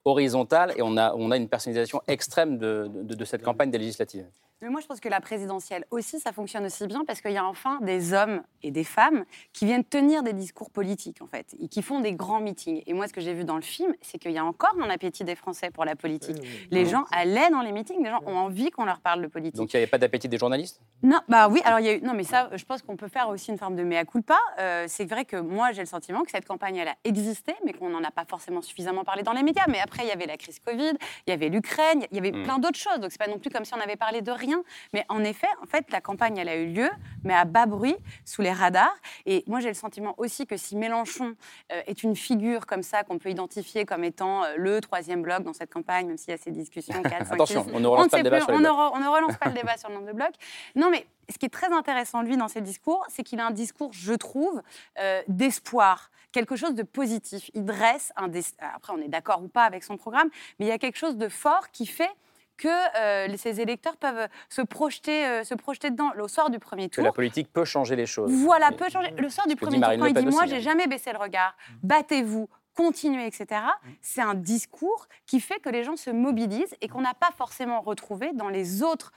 [0.05, 0.73] horizontal.
[0.77, 4.27] Et on a, on a une personnalisation extrême de, de- de cette campagne des législatives.
[4.63, 7.37] Mais moi, je pense que la présidentielle aussi, ça fonctionne aussi bien parce qu'il y
[7.37, 11.55] a enfin des hommes et des femmes qui viennent tenir des discours politiques, en fait,
[11.61, 12.83] et qui font des grands meetings.
[12.87, 14.89] Et moi, ce que j'ai vu dans le film, c'est qu'il y a encore un
[14.89, 16.37] appétit des Français pour la politique.
[16.71, 19.57] Les gens allaient dans les meetings, les gens ont envie qu'on leur parle de politique.
[19.57, 20.81] Donc il n'y avait pas d'appétit des journalistes?
[21.03, 22.01] Non, bah oui, alors il y a eu.
[22.01, 24.39] Non, mais ça, je pense qu'on peut faire aussi une forme de mea culpa.
[24.59, 27.75] Euh, c'est vrai que moi, j'ai le sentiment que cette campagne, elle a existé, mais
[27.75, 29.65] qu'on n'en a pas forcément suffisamment parlé dans les médias.
[29.69, 30.93] Mais après, il y avait la crise Covid,
[31.27, 32.45] il y avait l'Ukraine, il y avait Mm.
[32.45, 32.99] plein d'autres choses.
[33.01, 34.63] Donc, c'est pas non plus comme si on avait parlé de rien.
[34.93, 36.89] Mais en effet, en fait, la campagne, elle a eu lieu,
[37.25, 38.95] mais à bas bruit, sous les radars.
[39.27, 41.35] Et moi, j'ai le sentiment aussi que si Mélenchon
[41.73, 45.43] euh, est une figure comme ça, qu'on peut identifier comme étant euh, le troisième bloc
[45.43, 47.87] dans cette campagne, même s'il y a ces discussions 4, 5, Attention, 6, on ne
[47.87, 48.77] relance pas le débat plus, sur les on ne blocs.
[48.79, 50.35] re- on ne relance pas le débat sur le nombre de blocs.
[50.77, 53.51] Non, mais ce qui est très intéressant, lui, dans ses discours, c'est qu'il a un
[53.51, 54.61] discours, je trouve,
[54.99, 57.51] euh, d'espoir, quelque chose de positif.
[57.55, 58.29] Il dresse un...
[58.29, 58.43] des-
[58.75, 60.29] Après, on est d'accord ou pas avec son programme,
[60.59, 62.11] mais il y a quelque chose de fort qui fait
[62.57, 66.11] que euh, ces électeurs peuvent se projeter, euh, se projeter dedans.
[66.21, 68.31] Au soir du premier Que tour, la politique peut changer les choses.
[68.33, 69.11] voilà, Mais- peut changer.
[69.19, 70.61] Le soir du que premier tour, quand Le il dit Moi, j'ai hein.
[70.61, 73.61] jamais baissé le regard, battez-vous, continuez, etc.
[74.01, 77.81] C'est un discours qui fait que les gens se mobilisent et qu'on n'a pas forcément
[77.81, 79.13] retrouvé dans les autres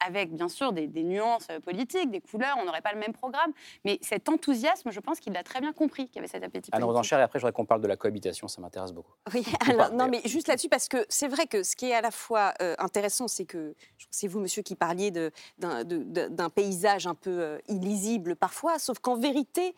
[0.00, 3.12] avec bien sûr des, des nuances euh, politiques, des couleurs, on n'aurait pas le même
[3.12, 3.52] programme.
[3.84, 6.70] Mais cet enthousiasme, je pense qu'il l'a très bien compris, qu'il y avait cet appétit
[6.72, 6.96] Anne politique.
[6.96, 9.12] Rosencher, et après, je voudrais qu'on parle de la cohabitation, ça m'intéresse beaucoup.
[9.34, 11.94] Oui, Ou alors, non, mais juste là-dessus, parce que c'est vrai que ce qui est
[11.94, 13.74] à la fois euh, intéressant, c'est que
[14.10, 15.10] c'est vous, monsieur, qui parliez
[15.58, 19.74] d'un paysage un peu euh, illisible parfois, sauf qu'en vérité,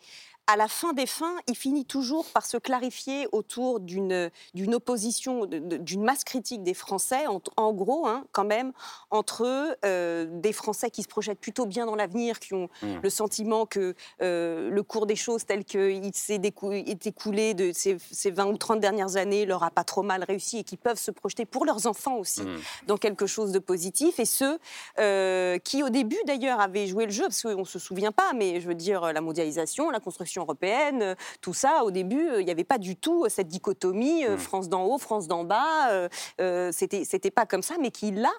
[0.51, 4.31] à la fin des fins, il finit toujours par se clarifier autour d'une
[4.73, 8.71] opposition, d'une masse critique des Français, en, en gros, hein, quand même,
[9.11, 12.99] entre euh, des Français qui se projettent plutôt bien dans l'avenir, qui ont Mm.
[13.03, 18.31] le sentiment que euh, le cours des choses tel qu'il s'est écoulé de ces, ces
[18.31, 21.11] 20 ou 30 dernières années leur a pas trop mal réussi et qui peuvent se
[21.11, 22.57] projeter pour leurs enfants aussi Mm.
[22.87, 24.19] dans quelque chose de positif.
[24.19, 24.57] Et ceux
[24.99, 28.31] euh, qui, au début d'ailleurs, avaient joué le jeu, parce qu'on ne se souvient pas,
[28.33, 32.41] mais je veux dire, la mondialisation, la construction européenne, euh, tout ça, au début, euh,
[32.41, 34.37] il n'y avait pas du tout cette dichotomie euh, Mm.
[34.39, 35.91] France d'en haut, France d'en bas.
[35.91, 36.09] euh,
[36.41, 38.31] euh, C'était c'était pas comme ça, mais qui, là,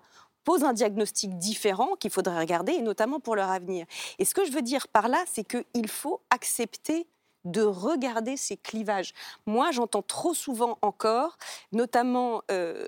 [0.44, 3.86] pose un diagnostic différent qu'il faudrait regarder, et notamment pour leur avenir.
[4.18, 7.07] Et ce que je veux dire par là, c'est qu'il faut accepter
[7.45, 9.12] de regarder ces clivages.
[9.47, 11.38] Moi, j'entends trop souvent encore,
[11.72, 12.84] notamment euh,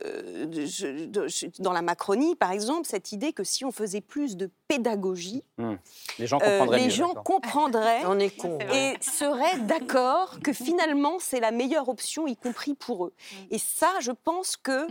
[0.52, 4.36] je- de- je- dans la Macronie, par exemple, cette idée que si on faisait plus
[4.36, 5.76] de pédagogie, Hmm.
[6.18, 8.58] Les gens euh, comprendraient les mieux, gens comprendraient On est con.
[8.74, 13.12] Et seraient d'accord que finalement c'est la meilleure option, y compris pour eux.
[13.50, 14.86] Et ça, je pense que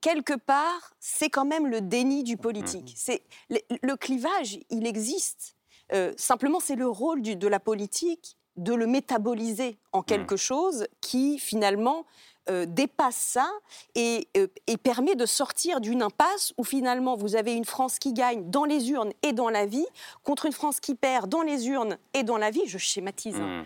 [0.00, 2.92] quelque part, c'est quand même le déni du politique.
[2.96, 5.56] C'est le, le clivage, il existe.
[5.92, 10.86] Euh, simplement, c'est le rôle du- de la politique de le métaboliser en quelque chose
[11.00, 12.04] qui finalement
[12.50, 13.50] euh, dépasse ça
[13.94, 18.12] et, euh, et permet de sortir d'une impasse où finalement vous avez une France qui
[18.12, 19.86] gagne dans les urnes et dans la vie
[20.24, 22.62] contre une France qui perd dans les urnes et dans la vie.
[22.66, 23.36] Je schématise.
[23.36, 23.62] hein.
[23.62, 23.64] Hmm.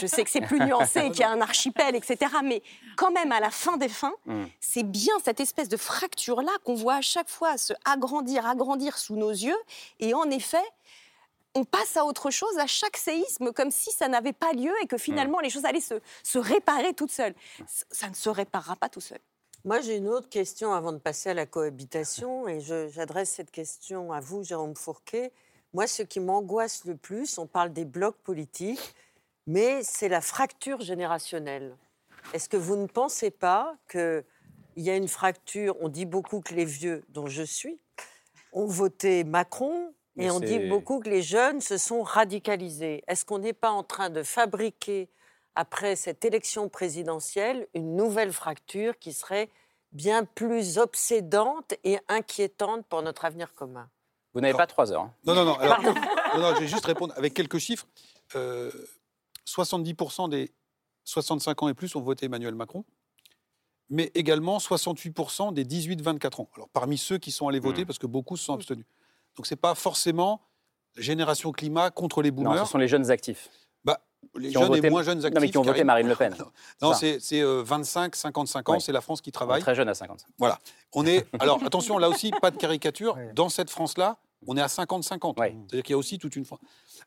[0.00, 2.16] Je sais que c'est plus nuancé, qu'il y a un archipel, etc.
[2.42, 2.64] Mais
[2.96, 4.44] quand même, à la fin des fins, Mm.
[4.58, 9.14] c'est bien cette espèce de fracture-là qu'on voit à chaque fois se agrandir, agrandir sous
[9.14, 9.56] nos yeux.
[10.00, 10.64] Et en effet,
[11.54, 14.86] on passe à autre chose à chaque séisme, comme si ça n'avait pas lieu et
[14.86, 17.34] que finalement les choses allaient se, se réparer toutes seules.
[17.66, 19.18] Ça- ne se réparera pas tout seul.
[19.64, 24.12] Moi, j'ai une autre question avant de passer à la cohabitation, et j'adresse cette question
[24.12, 25.30] à vous, Jérôme Fourquet.
[25.72, 28.94] Moi, ce qui m'angoisse le plus, on parle des blocs politiques,
[29.46, 31.76] mais c'est la fracture générationnelle.
[32.34, 34.24] Est-ce que vous ne pensez pas qu'il
[34.76, 37.78] y a une fracture On dit beaucoup que les vieux, dont je suis,
[38.52, 43.02] ont voté Macron, et on dit beaucoup que les jeunes se sont radicalisés.
[43.06, 45.08] Est-ce qu'on n'est pas en train de fabriquer
[45.54, 49.48] après cette élection présidentielle, une nouvelle fracture qui serait
[49.92, 53.88] bien plus obsédante et inquiétante pour notre avenir commun?
[54.34, 55.02] Vous n'avez pas trois heures.
[55.02, 55.14] hein.
[55.26, 55.54] Non, non, non.
[55.58, 55.92] Alors, non,
[56.40, 57.86] non, je vais juste répondre avec quelques chiffres.
[58.34, 58.70] Euh,
[59.46, 60.50] 70% des
[61.04, 62.84] 65 ans et plus ont voté Emmanuel Macron,
[63.90, 66.48] mais également 68% des 18-24 ans.
[66.54, 67.86] Alors, parmi ceux qui sont allés voter, Mm.
[67.86, 68.86] parce que beaucoup se sont abstenus.
[69.36, 70.42] Donc, ce n'est pas forcément
[70.96, 72.66] la génération climat contre les Non, boomers.
[72.66, 73.48] ce sont les jeunes actifs.
[73.84, 74.00] Bah,
[74.36, 75.34] les qui jeunes voté- et moins jeunes actifs.
[75.34, 76.34] Non, mais qui ont voté Marine Le Pen.
[76.82, 78.80] Non, c'est c'est, euh, 25-55 ans, Ouais.
[78.80, 79.62] c'est la France qui On est travaille.
[79.62, 80.24] Très jeune à 50.
[80.38, 80.58] Voilà.
[80.92, 81.26] On est.
[81.40, 83.16] Alors attention, là aussi, pas de caricature.
[83.16, 83.32] Ouais.
[83.34, 85.38] Dans cette France-là, on est à 50-50.
[85.40, 85.56] Ouais.
[85.68, 86.60] C'est-à-dire qu'il y a aussi toute une France.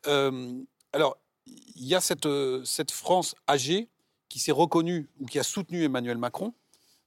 [0.08, 0.60] Euh,
[0.94, 3.90] alors, il y a cette, euh, cette France âgée
[4.30, 6.54] qui s'est reconnue ou qui a soutenu Emmanuel Macron,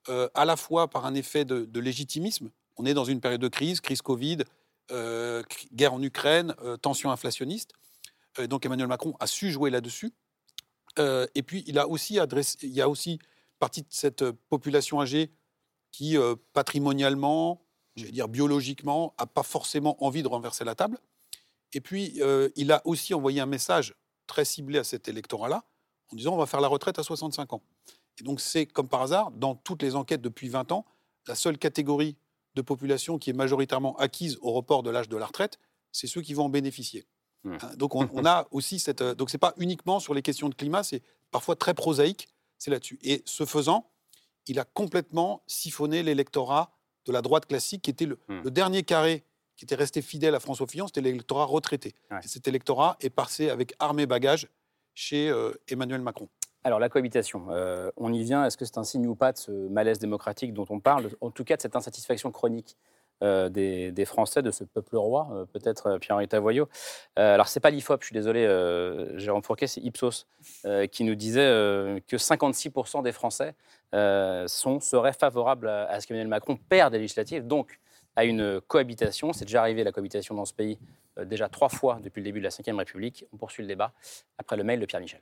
[0.08, 2.50] euh, à la fois par un effet de, de légitimisme.
[2.76, 4.44] On est dans une période de crise, crise Covid, euh,
[5.72, 7.72] guerre en Ukraine, euh, tension inflationniste.
[8.38, 10.12] Euh, donc Emmanuel Macron a su jouer là-dessus.
[10.98, 13.18] Euh, et puis, il a aussi adressé, il y a aussi
[13.58, 15.30] partie de cette euh, population âgée
[15.92, 17.62] qui, euh, patrimonialement,
[17.96, 20.98] j'allais dire biologiquement, n'a pas forcément envie de renverser la table.
[21.72, 23.94] Et puis, euh, il a aussi envoyé un message
[24.26, 25.64] très ciblé à cet électorat-là,
[26.12, 27.62] en disant on va faire la retraite à 65 ans.
[28.20, 30.84] Et donc, c'est comme par hasard, dans toutes les enquêtes depuis 20 ans,
[31.26, 32.16] la seule catégorie
[32.58, 35.58] de population qui est majoritairement acquise au report de l'âge de la retraite,
[35.92, 37.06] c'est ceux qui vont en bénéficier.
[37.46, 39.00] Hein, Donc, on, on a aussi cette.
[39.00, 42.28] euh, Donc, c'est pas uniquement sur les questions de climat, c'est parfois très prosaïque,
[42.58, 42.98] c'est là-dessus.
[43.02, 43.88] Et ce faisant,
[44.48, 46.72] il a complètement siphonné l'électorat
[47.06, 48.40] de la droite classique, qui était le, Hmm.
[48.44, 49.24] le dernier carré
[49.56, 51.94] qui était resté fidèle à François Fillon, c'était l'électorat retraité.
[52.10, 52.18] Ouais.
[52.24, 54.46] Et cet électorat est passé avec armes et bagages
[54.94, 56.28] chez euh, Emmanuel Macron.
[56.64, 58.44] Alors, la cohabitation, euh, on y vient.
[58.44, 61.10] Est-ce que c'est un signe ou pas de ce malaise démocratique dont on parle?
[61.20, 62.76] En tout cas, de cette insatisfaction chronique
[63.22, 66.68] euh, des, des Français, de ce peuple roi, euh, peut-être Pierre-Henri Tavoyot.
[67.16, 68.44] Alors, c'est pas l'IFOP, je suis désolé,
[69.16, 70.26] Jérôme Fourquet, c'est Ipsos
[70.90, 73.54] qui nous disait que 56% des Français
[73.92, 77.78] sont, seraient favorables à, à ce qu'Emmanuel Macron perde les législatives, donc
[78.16, 79.32] à une cohabitation.
[79.32, 80.78] C'est déjà arrivé la cohabitation dans ce pays
[81.24, 83.24] déjà trois fois depuis le début de la Ve République.
[83.32, 83.92] On poursuit le débat
[84.38, 85.20] après le mail de Pierre Michel.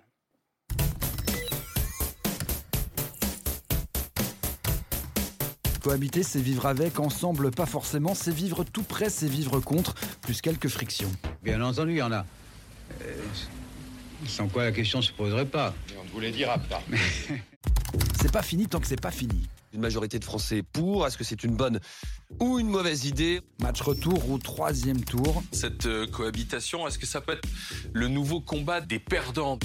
[5.87, 10.41] Cohabiter, c'est vivre avec, ensemble, pas forcément, c'est vivre tout près, c'est vivre contre, plus
[10.41, 11.12] quelques frictions.
[11.45, 12.26] Bien entendu, il y en a.
[13.03, 13.14] Euh,
[14.26, 15.72] sans quoi la question ne se poserait pas.
[15.97, 16.82] on ne vous les dira pas.
[18.20, 19.49] C'est pas fini tant que c'est pas fini.
[19.74, 21.78] Une majorité de Français pour, est-ce que c'est une bonne
[22.41, 23.41] ou une mauvaise idée?
[23.61, 25.45] Match retour au troisième tour.
[25.53, 27.49] Cette euh, cohabitation, est-ce que ça peut être
[27.93, 29.61] le nouveau combat des perdants?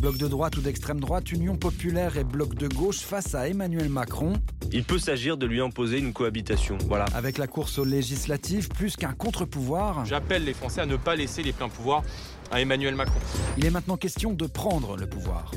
[0.00, 3.88] Bloc de droite ou d'extrême droite, Union populaire et bloc de gauche face à Emmanuel
[3.88, 4.34] Macron.
[4.70, 6.78] Il peut s'agir de lui imposer une cohabitation.
[6.86, 7.06] Voilà.
[7.14, 10.04] Avec la course aux législatives, plus qu'un contre-pouvoir.
[10.06, 12.04] J'appelle les Français à ne pas laisser les pleins pouvoirs
[12.52, 13.18] à Emmanuel Macron.
[13.56, 15.50] Il est maintenant question de prendre le pouvoir.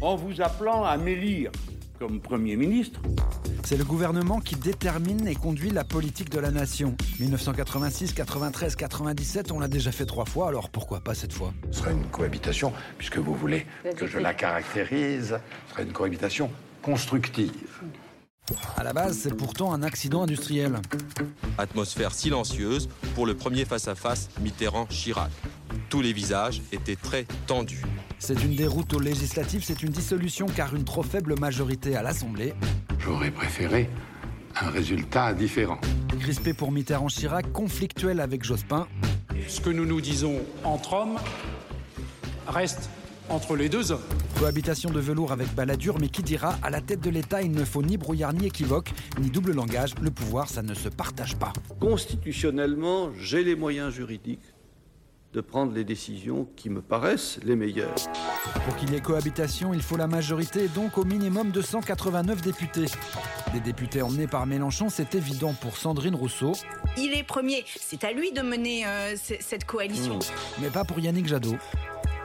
[0.00, 1.52] En vous appelant à m'élire
[1.98, 3.00] comme Premier ministre,
[3.64, 6.96] C'est le gouvernement qui détermine et conduit la politique de la nation.
[7.18, 11.54] 1986, 93, 97, on l'a déjà fait trois fois, alors pourquoi pas cette fois?
[11.70, 13.66] Ce sera une cohabitation, puisque vous voulez
[13.96, 16.50] que je la caractérise, ce sera une cohabitation
[16.82, 17.80] constructive.
[18.76, 20.74] À la base, c'est pourtant un accident industriel.
[21.56, 25.30] Atmosphère silencieuse pour le premier face-à-face Mitterrand-Chirac.
[25.88, 27.82] Tous les visages étaient très tendus.
[28.18, 32.54] C'est une déroute aux législatives, c'est une dissolution car une trop faible majorité à l'Assemblée.
[32.98, 33.90] J'aurais préféré
[34.60, 35.78] un résultat différent.
[36.20, 38.86] Crispé pour Mitterrand-Chirac, conflictuel avec Jospin.
[39.48, 41.18] Ce que nous nous disons entre hommes
[42.46, 42.88] reste
[43.28, 44.02] entre les deux hommes.
[44.38, 47.64] Cohabitation de velours avec Balladur, mais qui dira à la tête de l'État, il ne
[47.64, 49.94] faut ni brouillard ni équivoque, ni double langage.
[50.00, 51.52] Le pouvoir, ça ne se partage pas.
[51.80, 54.53] Constitutionnellement, j'ai les moyens juridiques
[55.34, 57.94] de prendre les décisions qui me paraissent les meilleures.
[58.64, 62.86] Pour qu'il y ait cohabitation, il faut la majorité, donc au minimum de 189 députés.
[63.52, 66.52] Des députés emmenés par Mélenchon, c'est évident pour Sandrine Rousseau.
[66.96, 70.20] Il est premier, c'est à lui de mener euh, cette coalition.
[70.60, 71.56] Mais pas pour Yannick Jadot.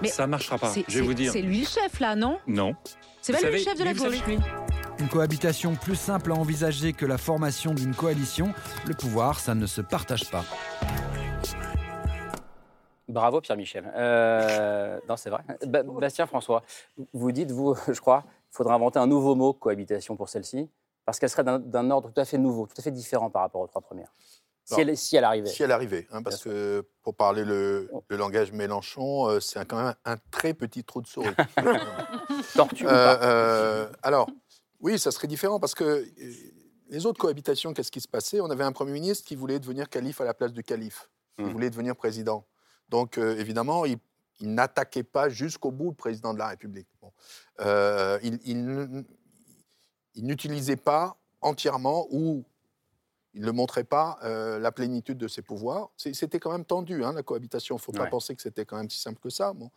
[0.03, 1.31] Mais Ça marchera pas, c'est- je vais vous dire.
[1.33, 2.37] C'est lui le chef là, non?
[2.47, 2.75] Non.
[3.21, 4.37] C'est pas lui le chef de la gauche, lui?
[4.99, 8.53] Une cohabitation plus simple à envisager que la formation d'une coalition.
[8.85, 10.45] Le pouvoir, ça ne se partage pas.
[13.09, 13.91] Bravo Pierre-Michel.
[13.95, 15.41] Euh, non, c'est vrai.
[15.65, 16.61] Ba- Bastien François,
[17.13, 20.69] vous dites, vous, je crois, il faudra inventer un nouveau mot, cohabitation, pour celle-ci,
[21.05, 23.61] parce qu'elle serait d'un- ordre tout à fait nouveau, tout à fait différent par rapport
[23.61, 24.13] aux trois premières.
[24.63, 25.47] Si, Alors, elle, si elle arrivait.
[25.49, 29.83] Si elle arrivait, hein, parce que pour parler le, le langage Mélenchon, euh, c'est quand
[29.83, 31.25] même un très petit trou de souris.
[32.55, 34.29] Tortue ou Euh, pas euh, alors,
[34.79, 36.05] oui, ça serait différent parce que
[36.89, 38.39] les autres cohabitations, qu'est-ce qui se passait?
[38.41, 41.09] On avait un Premier ministre qui voulait devenir calife à la place du calife.
[41.39, 41.49] Il Hmm.
[41.51, 42.45] voulait devenir président.
[42.89, 43.97] Donc, euh, évidemment, il,
[44.39, 46.87] il n'attaquait pas jusqu'au bout le président de la République.
[47.01, 47.11] Bon.
[47.61, 49.05] Euh, il il n-
[50.15, 52.43] il n'utilisait pas entièrement ou
[53.35, 55.91] il ne montrait pas euh, la plénitude de ses pouvoirs.
[55.95, 57.75] C'était quand même tendu, hein, la cohabitation.
[57.75, 59.53] Il ne faut pas penser que c'était quand même si simple que ça.
[59.53, 59.69] Bon.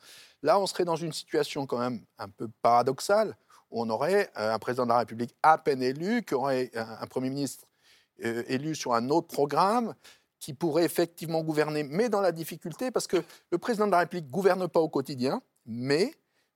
[0.43, 3.37] Là, on serait dans une situation quand même un peu paradoxale,
[3.71, 6.99] où on aurait euh, un président de la République à peine élu, qui aurait un,
[7.03, 7.67] un Premier ministre
[8.25, 9.95] euh, élu sur un autre programme,
[10.43, 13.23] qui pourrait effectivement gouverner, mais dans la difficulté, parce que
[13.53, 16.13] le président de la République ne gouverne pas au quotidien, mais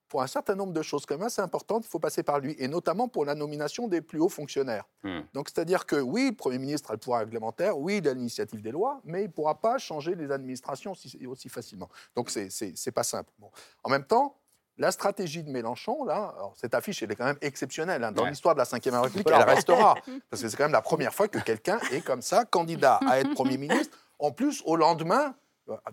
[0.09, 2.53] pour un certain nombre de choses quand même assez importantes, il faut passer par lui,
[2.59, 4.83] et notamment pour la nomination des plus hauts fonctionnaires.
[5.03, 5.21] Hmm.
[5.33, 8.61] Donc, c'est-à-dire que oui, le Premier ministre a le pouvoir réglementaire, oui, il a l'initiative
[8.61, 11.87] des lois, mais il ne pourra pas changer les administrations aussi, aussi facilement.
[12.13, 13.31] Donc, c'est n'est pas simple.
[13.39, 13.49] Bon.
[13.85, 14.35] En même temps,
[14.77, 18.03] la stratégie de Mélenchon, là, alors, cette affiche, elle est quand même exceptionnelle.
[18.03, 18.11] hein.
[18.11, 18.29] Dans Ouais.
[18.29, 19.95] l'histoire de la Ve République, elle restera.
[20.29, 23.19] Parce que c'est quand même la première fois que quelqu'un est comme ça, candidat à
[23.19, 23.97] être Premier ministre.
[24.19, 25.35] En plus, au lendemain,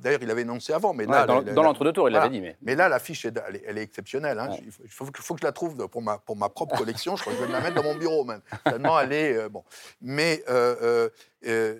[0.01, 1.23] d'ailleurs, il avait énoncé avant, mais là.
[1.27, 4.39] Ouais, dans- l'entre-deux-tours, il l'avait dit, mais- Mais là, l'affiche, elle, est- elle est exceptionnelle.
[4.39, 4.49] hein.
[4.65, 6.77] Il faut, il faut que- faut que je la trouve pour ma, pour ma propre
[6.77, 7.17] collection.
[7.17, 8.41] Je crois que je vais la mettre dans mon bureau, même.
[8.65, 9.37] Tellement elle est.
[9.37, 9.65] euh, bon.
[10.01, 11.09] Mais euh,
[11.45, 11.75] euh,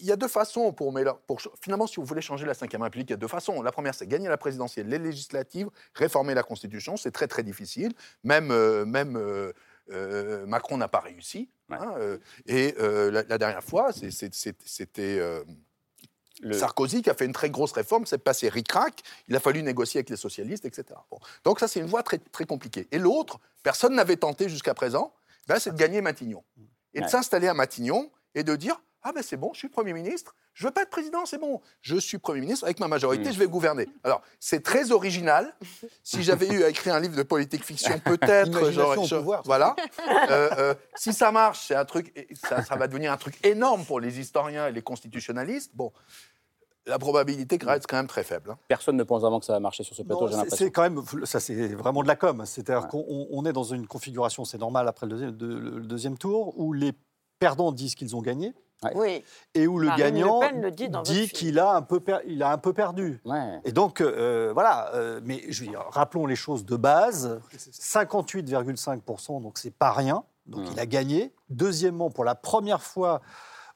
[0.00, 0.94] il y a deux façons pour,
[1.26, 1.40] pour.
[1.60, 3.62] Finalement, si vous voulez changer la Ve République, il y a deux façons.
[3.62, 6.96] La première, c'est gagner la présidentielle, les législatives, réformer la Constitution.
[6.96, 7.92] C'est très, très difficile.
[8.24, 8.50] Même.
[8.50, 9.52] euh, même euh,
[9.90, 11.50] euh, Macron n'a pas réussi.
[11.70, 11.94] hein,
[12.46, 15.20] et la, la dernière fois, c'était
[16.52, 19.98] Sarkozy qui a fait une très grosse réforme, c'est passé ric-rac, il a fallu négocier
[19.98, 20.84] avec les socialistes, etc.
[21.10, 21.18] Bon.
[21.44, 22.88] Donc ça, c'est une voie très, très compliquée.
[22.92, 25.12] Et l'autre, personne n'avait tenté jusqu'à présent,
[25.48, 26.44] ben, c'est de gagner Matignon.
[26.94, 29.92] Et de s'installer à Matignon et de dire, ah ben c'est bon, je suis Premier
[29.92, 33.30] ministre, je veux pas être président, c'est bon, je suis Premier ministre, avec ma majorité,
[33.30, 33.32] Mm.
[33.32, 33.88] je vais gouverner.
[34.04, 35.54] Alors, c'est très original.
[36.02, 38.62] Si j'avais eu à écrire un livre de politique fiction, peut-être,
[38.98, 39.42] au je- pouvoir.
[39.44, 39.74] Voilà.
[40.30, 42.12] Euh, euh, si ça marche, c'est un truc,
[42.46, 45.70] ça, ça va devenir un truc énorme pour les historiens et les constitutionnalistes.
[45.74, 45.92] Bon,
[46.86, 48.50] la probabilité reste quand même très faible.
[48.50, 48.58] hein.
[48.68, 50.66] Personne ne pense vraiment que ça va marcher sur ce plateau, j'ai c'est- l'impression.
[50.66, 52.42] c'est quand même, ça c'est vraiment de la com.
[52.46, 56.18] C'est-à-dire qu'on on- on est dans une configuration, c'est normal après le de- le deuxième
[56.18, 56.92] tour, où les
[57.38, 58.52] perdants disent qu'ils ont gagné.
[58.94, 59.22] Oui.
[59.54, 62.72] Et où le Marine gagnant le dit qu'il a un peu, il a un peu
[62.72, 63.20] perdu.
[63.64, 64.90] Et donc, euh, voilà.
[64.94, 70.24] euh, mais je veux dire, rappelons les choses de base 58,5%, donc c'est pas rien.
[70.46, 71.32] Donc il a gagné.
[71.50, 73.20] Deuxièmement, pour la première fois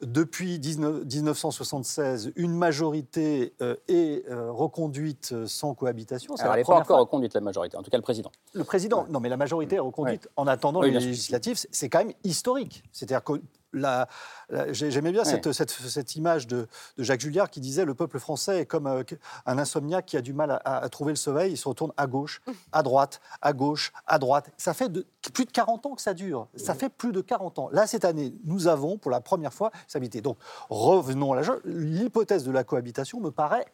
[0.00, 6.34] depuis 19 1976, une majorité euh, est euh, reconduite sans cohabitation.
[6.34, 6.98] Alors, la elle n'est pas encore fois.
[7.00, 8.32] reconduite, la majorité, en tout cas le président.
[8.54, 11.56] Le président, non, mais la majorité est reconduite en attendant Oui, les législatives.
[11.56, 12.82] C'est- C'est quand même historique.
[12.92, 13.34] C'est-à-dire que
[13.74, 14.08] la,
[14.48, 15.28] la- j'ai- j'aimais bien Ouais.
[15.28, 16.66] cette, cette, cette image de,
[16.96, 19.02] de Jacques Julliard qui disait le peuple français est comme euh,
[19.46, 21.52] un insomniaque qui a du mal à, à trouver le sommeil.
[21.52, 22.40] Il se retourne à gauche,
[22.72, 24.50] à droite, à gauche, à droite.
[24.56, 26.48] Ça fait de- plus de 40 ans que ça dure.
[26.56, 27.68] Ça fait plus de 40 ans.
[27.72, 30.20] Là, cette année, nous avons pour la première fois stabilité.
[30.20, 30.38] Donc,
[30.70, 31.42] revenons à la.
[31.64, 33.66] L'hypothèse de la cohabitation me paraît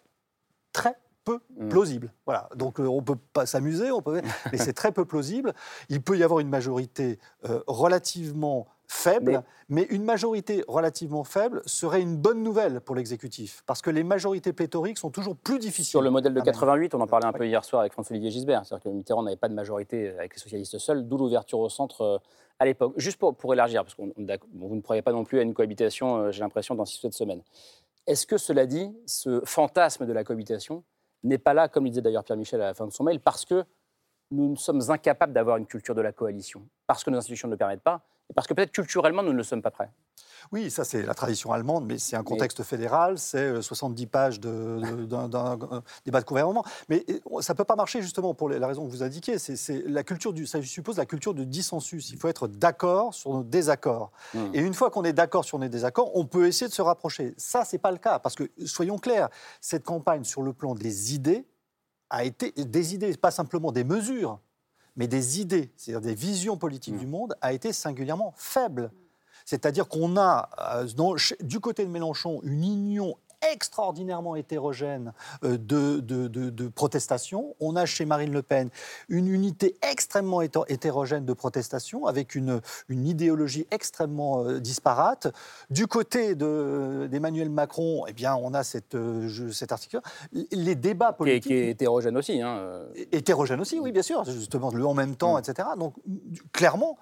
[0.72, 2.12] très peu plausible.
[2.24, 2.48] Voilà.
[2.56, 4.22] Donc euh, on peut pas s'amuser, on peut,
[4.52, 5.52] mais c'est très peu plausible.
[5.90, 9.84] Il peut y avoir une majorité euh, relativement faible, mais...
[9.90, 14.98] une majorité relativement faible serait une bonne nouvelle pour l'exécutif, parce que les majorités pléthoriques
[14.98, 15.90] sont toujours plus difficiles.
[15.90, 16.52] Sur le modèle de à mener.
[16.52, 19.36] 88, on en parlait un peu hier soir avec François-Olivier Gisbert, c'est-à-dire que Mitterrand n'avait
[19.36, 22.18] pas de majorité avec les socialistes seuls, d'où l'ouverture au centre euh,
[22.58, 22.94] à l'époque.
[22.96, 26.16] Juste pour, pour élargir, parce que vous ne croyez pas non plus à une cohabitation,
[26.16, 27.42] euh, j'ai l'impression, dans 6 ou 7 semaines.
[28.08, 30.82] Est-ce que cela dit, ce fantasme de la cohabitation
[31.22, 33.20] n'est pas là, comme le disait d'ailleurs Pierre Michel à la fin de son mail,
[33.20, 33.64] parce que
[34.32, 37.58] nous sommes incapables d'avoir une culture de la coalition, parce que nos institutions ne le
[37.58, 38.02] permettent pas,
[38.34, 39.90] parce que peut-être culturellement nous ne sommes pas prêts.
[40.52, 44.78] Oui, ça c'est la tradition allemande, mais c'est un contexte fédéral, c'est 70 pages d'un
[46.04, 46.64] débat de gouvernement.
[46.88, 47.04] Mais
[47.40, 49.38] ça ne peut pas marcher justement pour la raison que vous indiquez.
[49.38, 52.10] C'est la culture du, ça suppose la culture du dissensus.
[52.10, 54.10] Il faut être d'accord sur nos désaccords.
[54.34, 54.38] Mmh.
[54.54, 57.34] Et une fois qu'on est d'accord sur nos désaccords, on peut essayer de se rapprocher.
[57.36, 59.28] Ça, c'est pas le cas, parce que soyons clairs,
[59.60, 61.46] cette campagne sur le plan des idées
[62.10, 64.40] a été des idées, pas simplement des mesures,
[64.96, 66.98] mais des idées, c'est-à-dire des visions politiques mmh.
[66.98, 68.90] du monde, a été singulièrement faible.
[69.44, 73.16] C'est-à-dire qu'on a, euh, du côté de Mélenchon, une union
[73.52, 75.12] extraordinairement hétérogène
[75.44, 76.70] euh, de.
[77.60, 78.70] On a chez Marine Le Pen
[79.08, 85.28] une unité extrêmement hétérogène de protestation avec une, une idéologie extrêmement euh, disparate.
[85.70, 88.96] Du côté d'Emmanuel Macron, eh bien, on a cette,
[89.52, 90.00] cet article.
[90.52, 91.50] Les débats politiques.
[91.50, 92.40] Qui est, hétérogène aussi.
[92.40, 92.82] Hein.
[93.12, 94.24] Hétérogène aussi, oui, bien sûr.
[94.24, 95.40] Justement, le en même temps, mm.
[95.40, 95.68] etc.
[95.76, 95.94] Donc,
[96.52, 96.98] clairement,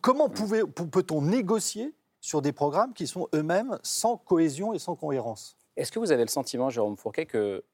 [0.00, 5.56] Comment peut-on négocier sur des programmes qui sont eux-mêmes sans cohésion et sans cohérence?
[5.80, 7.64] Est-ce que vous avez le sentiment, Jérôme Fourquet, que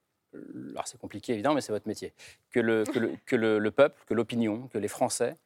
[0.73, 2.13] alors c'est compliqué évidemment, mais c'est votre métier,
[2.51, 5.37] que le, que le, peuple, que l'opinion, que les Français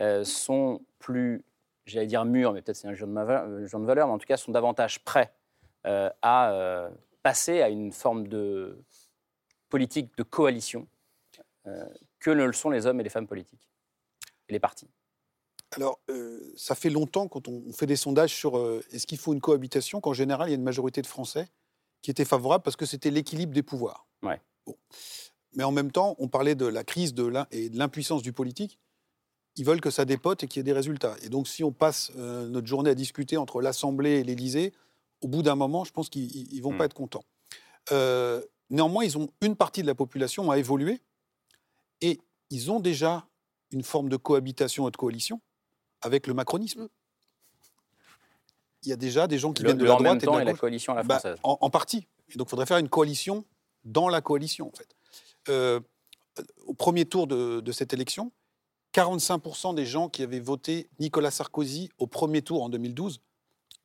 [0.00, 1.44] euh, sont plus,
[1.84, 4.38] j'allais dire mûrs, mais peut-être c'est un jeu de, de, valeur, mais en tout cas
[4.38, 5.32] sont davantage prêts
[5.86, 6.88] euh, à euh,
[7.22, 8.78] passer à une forme de
[9.68, 10.86] politique de coalition
[12.20, 13.68] que ne le sont les hommes et les femmes politiques
[14.48, 14.88] et les partis.
[15.72, 19.34] Alors, euh, ça fait longtemps, quand on fait des sondages sur euh, est-ce qu'il faut
[19.34, 21.46] une cohabitation, qu'en général, il y a une majorité de Français
[22.02, 24.06] qui étaient favorables parce que c'était l'équilibre des pouvoirs.
[24.22, 24.40] Ouais.
[25.54, 28.78] Mais en même temps, on parlait de la crise de et de l'impuissance du politique.
[29.56, 31.16] Ils veulent que ça dépote et qu'il y ait des résultats.
[31.22, 34.72] Et donc, si on passe euh, notre journée à discuter entre l'Assemblée et l'Élysée,
[35.20, 36.86] au bout d'un moment, je pense qu'ils ne vont pas hmm.
[36.86, 37.24] être contents.
[38.70, 41.00] néanmoins, ils ont une partie de la population a évolué
[42.00, 42.20] et
[42.50, 43.26] ils ont déjà
[43.72, 45.40] une forme de cohabitation et de coalition
[46.00, 46.88] avec le macronisme.
[48.82, 50.92] Il y a déjà des gens qui viennent de la droite et de la, coalition
[50.92, 51.38] à la bah, française.
[51.42, 52.06] en, partie.
[52.32, 53.44] Et donc, il faudrait faire une coalition
[53.84, 54.88] dans la coalition, en fait.
[55.48, 55.80] Euh,
[56.66, 58.30] au premier tour de, cette élection,
[58.94, 63.20] 45% des gens qui avaient voté Nicolas Sarkozy au premier tour en 2012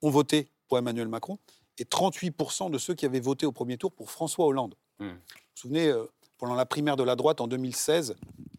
[0.02, 1.40] ont voté pour Emmanuel Macron
[1.78, 4.76] et 38% de ceux qui avaient voté au premier tour pour François Hollande.
[5.00, 5.08] Mm.
[5.08, 5.20] Vous vous
[5.56, 6.06] souvenez, euh,
[6.38, 8.16] pendant la primaire de la droite en 2016,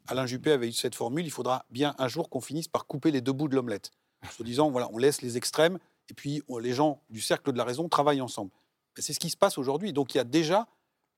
[0.07, 3.11] Alain Juppé avait eu cette formule il faudra bien un jour qu'on finisse par couper
[3.11, 3.91] les deux bouts de l'omelette.
[4.25, 5.79] En se disant voilà, on laisse les extrêmes
[6.11, 8.51] et puis les gens du cercle de la raison travaillent ensemble.
[8.97, 9.93] C'est ce qui se passe aujourd'hui.
[9.93, 10.69] Donc il y a déjà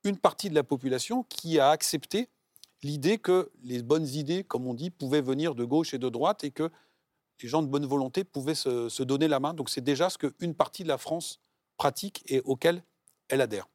[0.04, 2.28] une partie de la population qui a accepté
[2.82, 6.44] l'idée que les bonnes idées, comme on dit, pouvaient venir de gauche et de droite
[6.44, 6.70] et que
[7.42, 9.52] les gens de bonne volonté pouvaient se, se donner la main.
[9.52, 11.40] Donc c'est déjà ce qu'une partie de la France
[11.76, 12.82] pratique et auquel
[13.28, 13.66] elle adhère.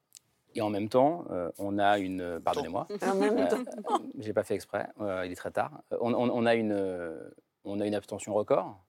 [0.53, 2.39] Et en même temps, euh, on a une.
[2.43, 2.87] Pardonnez-moi.
[3.01, 3.63] En même euh,
[4.19, 4.87] J'ai pas fait exprès.
[4.99, 5.81] Euh, il est très tard.
[6.01, 7.21] On, a une,
[7.63, 8.83] on a une abstention record.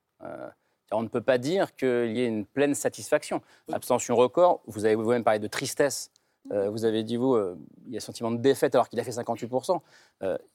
[0.93, 3.41] On ne peut pas dire qu'il y ait une pleine satisfaction.
[3.73, 4.63] Abstention record.
[4.67, 6.11] Vous avez vous-même parlé de tristesse.
[6.51, 7.37] vous avez dit, vous,
[7.87, 9.81] il y a un sentiment de défaite alors qu'il a fait 58%.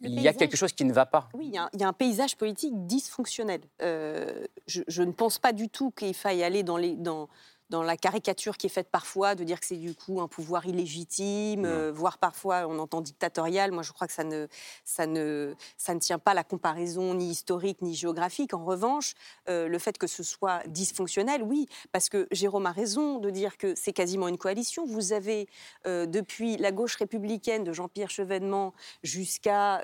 [0.02, 1.30] il y a quelque chose qui ne va pas.
[1.34, 3.62] Oui, il y a un, paysage politique dysfonctionnel.
[3.80, 7.30] Je, je, ne pense pas du tout qu'il faille aller dans les, dans,
[7.70, 10.66] dans la caricature qui est faite parfois de dire que c'est du coup un pouvoir
[10.66, 13.72] illégitime, euh, voire parfois on entend dictatorial.
[13.72, 14.48] Moi, je crois que ça ne,
[14.86, 18.54] ça ne, ça ne tient pas la comparaison ni historique ni géographique.
[18.54, 19.14] En revanche,
[19.50, 23.58] euh, le fait que ce soit dysfonctionnel, oui, parce que Jérôme a raison de dire
[23.58, 24.86] que c'est quasiment une coalition.
[24.86, 25.48] Vous avez
[25.86, 29.82] euh, depuis la gauche républicaine de Jean-Pierre Chevènement jusqu'à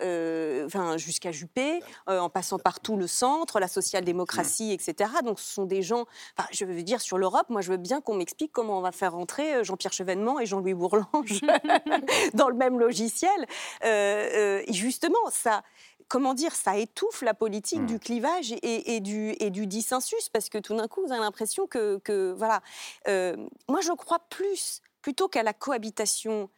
[0.66, 5.12] enfin, jusqu'à Juppé, en passant par tout le centre, la social-démocratie, etc.
[5.24, 6.06] Donc ce sont des gens,
[6.38, 9.14] enfin, je veux dire, sur l'Europe, moi je bien qu'on m'explique comment on va faire
[9.14, 11.42] rentrer euh, Jean-Pierre Chevènement et Jean-Louis Bourlange
[12.34, 13.32] dans le même logiciel.
[13.84, 15.64] Euh, euh, justement, ça,
[16.08, 17.86] comment dire, ça étouffe la politique hmm.
[17.86, 21.68] du clivage et, du, et du dissensus, parce que tout d'un coup, vous avez l'impression
[21.68, 22.62] que, que, voilà.
[23.68, 26.50] moi, je crois plus, plutôt qu'à la cohabitation,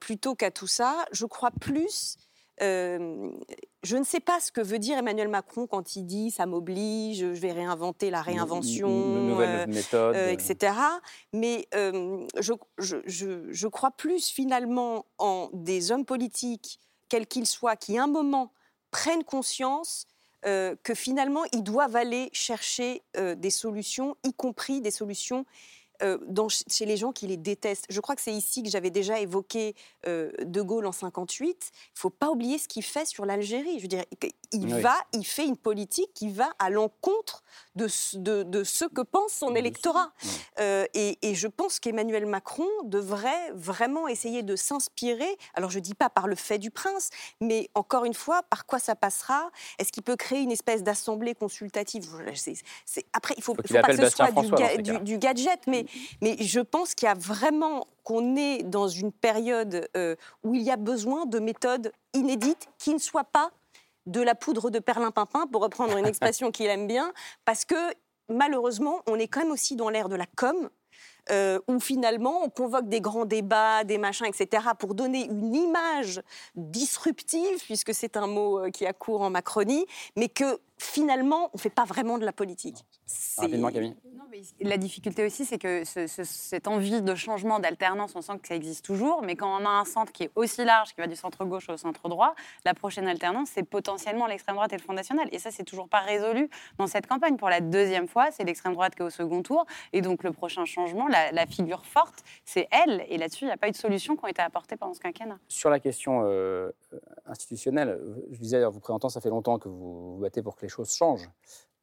[0.00, 2.16] plutôt qu'à tout ça, je crois plus
[2.60, 7.18] je ne sais pas ce que veut dire Emmanuel Macron quand il dit ça m'oblige,
[7.18, 10.74] je vais réinventer la réinvention, nouvelle méthode, etc.
[11.32, 18.04] Mais je, je, crois plus finalement en des hommes politiques, quels qu'ils soient, qui à
[18.04, 18.52] un moment
[18.90, 20.06] prennent conscience
[20.42, 25.46] que finalement ils doivent aller chercher des solutions, y compris des solutions
[26.02, 27.86] euh, dans- chez les gens qui les détestent.
[27.88, 29.74] Je crois que c'est ici que j'avais déjà évoqué
[30.06, 31.70] euh, De Gaulle en 58.
[31.74, 33.76] Il faut pas oublier ce qu'il fait sur l'Algérie.
[33.78, 34.04] Je veux dire,
[34.52, 34.80] il Oui.
[34.80, 37.42] va, il fait une politique qui va à l'encontre
[37.76, 40.12] de, ce- de, de ce que pense son électorat.
[40.58, 45.36] Euh, et, et je pense qu'Emmanuel Macron devrait vraiment essayer de s'inspirer.
[45.54, 48.78] Alors je dis pas par le fait du prince, mais encore une fois, par quoi
[48.78, 49.50] ça passera?
[49.78, 52.08] Est-ce qu'il peut créer une espèce d'assemblée consultative?
[53.12, 54.50] Après, il faut, Faut pas que ce soit du,
[54.82, 55.84] ga- du gadget, mais,
[56.20, 60.62] mais je pense qu'il y a vraiment qu'on est dans une période euh, où il
[60.62, 63.50] y a besoin de méthodes inédites qui ne soient pas
[64.06, 67.12] de la poudre de perlimpinpin, pour reprendre une expression qu'il aime bien,
[67.44, 67.76] parce que
[68.28, 70.70] malheureusement, on est quand même aussi dans l'ère de la com.
[71.30, 76.22] euh, où finalement on convoque des grands débats, des machins, etc., pour donner une image
[76.56, 79.86] disruptive, puisque c'est un mot euh, qui a cours en Macronie,
[80.16, 82.84] mais que finalement on ne fait pas vraiment de la politique.
[83.36, 83.96] Rapidement, Camille.
[84.14, 88.22] Non, mais la difficulté aussi, c'est que ce- ce- cette envie de changement, d'alternance, on
[88.22, 90.90] sent que ça existe toujours, mais quand on a un centre qui est aussi large,
[90.94, 94.72] qui va du centre gauche au centre droit, la prochaine alternance, c'est potentiellement l'extrême droite
[94.72, 95.28] et le Front National.
[95.32, 97.36] Et ça, c'est toujours pas résolu dans cette campagne.
[97.36, 99.66] Pour la deuxième fois, c'est l'extrême droite qui est au second tour.
[99.92, 103.04] Et donc, le prochain changement, la, la figure forte, c'est elle.
[103.08, 105.00] Et là-dessus, il n'y a pas eu de solution qui ont été apportées pendant ce
[105.00, 105.38] quinquennat.
[105.48, 108.00] Sur la question euh, euh, institutionnelle,
[108.30, 110.68] je disais en vous présentant, ça fait longtemps que vous vous battez pour que les
[110.70, 111.28] choses changent,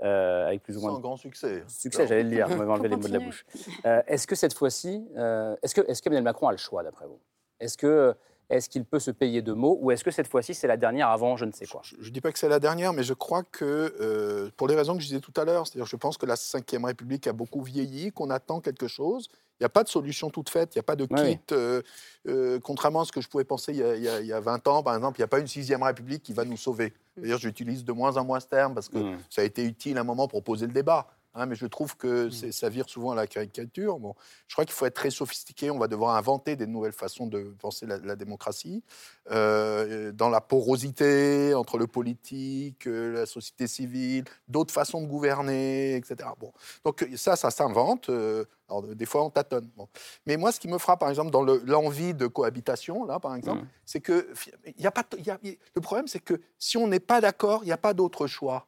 [0.01, 1.63] euh, avec plus ou moins Sans de grand succès.
[1.67, 3.45] succès, j'allais le dire, vous m'avez enlevé les mots de la bouche.
[3.85, 7.05] Euh, est-ce que cette fois-ci, euh, est-ce que est-ce qu'Emmanuel Macron a le choix d'après
[7.05, 7.19] vous?
[7.59, 8.15] Est-ce que
[8.49, 11.09] est-ce qu'il peut se payer de mots ou est-ce que cette fois-ci c'est la dernière
[11.09, 11.81] avant je ne sais quoi?
[11.83, 14.75] Je ne dis pas que c'est la dernière, mais je crois que, euh, pour les
[14.75, 17.33] raisons que je disais tout à l'heure, c'est-à-dire je pense que la Ve République a
[17.33, 19.27] beaucoup vieilli, qu'on attend quelque chose.
[19.59, 21.15] Il n'y a pas de solution toute faite, il n'y a pas de kit.
[21.17, 21.39] Oui.
[21.51, 21.81] euh,
[22.27, 24.27] euh, contrairement à ce que je pouvais penser il y a, il y a- il
[24.27, 26.45] y a 20 ans, par exemple, il n'y a pas une Sixième République qui va
[26.45, 26.93] nous sauver.
[27.17, 29.17] D'ailleurs, j'utilise de moins en moins ce terme parce que Mm.
[29.31, 31.07] ça a été utile à un moment pour poser le débat.
[31.37, 33.99] Hein, mais je trouve que c'est- ça vire souvent à la caricature.
[33.99, 34.15] Bon,
[34.47, 35.69] je crois qu'il faut être très sophistiqué.
[35.71, 38.83] On va devoir inventer des nouvelles façons de penser la, la démocratie.
[39.31, 45.95] Euh, dans la porosité entre le politique, euh, la société civile, d'autres façons de gouverner,
[45.95, 46.29] etc.
[46.39, 46.51] Bon.
[46.85, 48.09] Donc ça, ça s'invente.
[48.09, 49.69] euh, alors, des fois, on tâtonne.
[49.77, 49.87] Bon.
[50.25, 53.33] Mais moi, ce qui me frappe, par exemple, dans le- l'envie de cohabitation, là, par
[53.35, 53.67] exemple, Mm.
[53.85, 54.27] c'est que
[54.77, 55.39] y a pas, il y a-
[55.75, 58.67] le problème, c'est que si on n'est pas d'accord, il n'y a pas d'autre choix.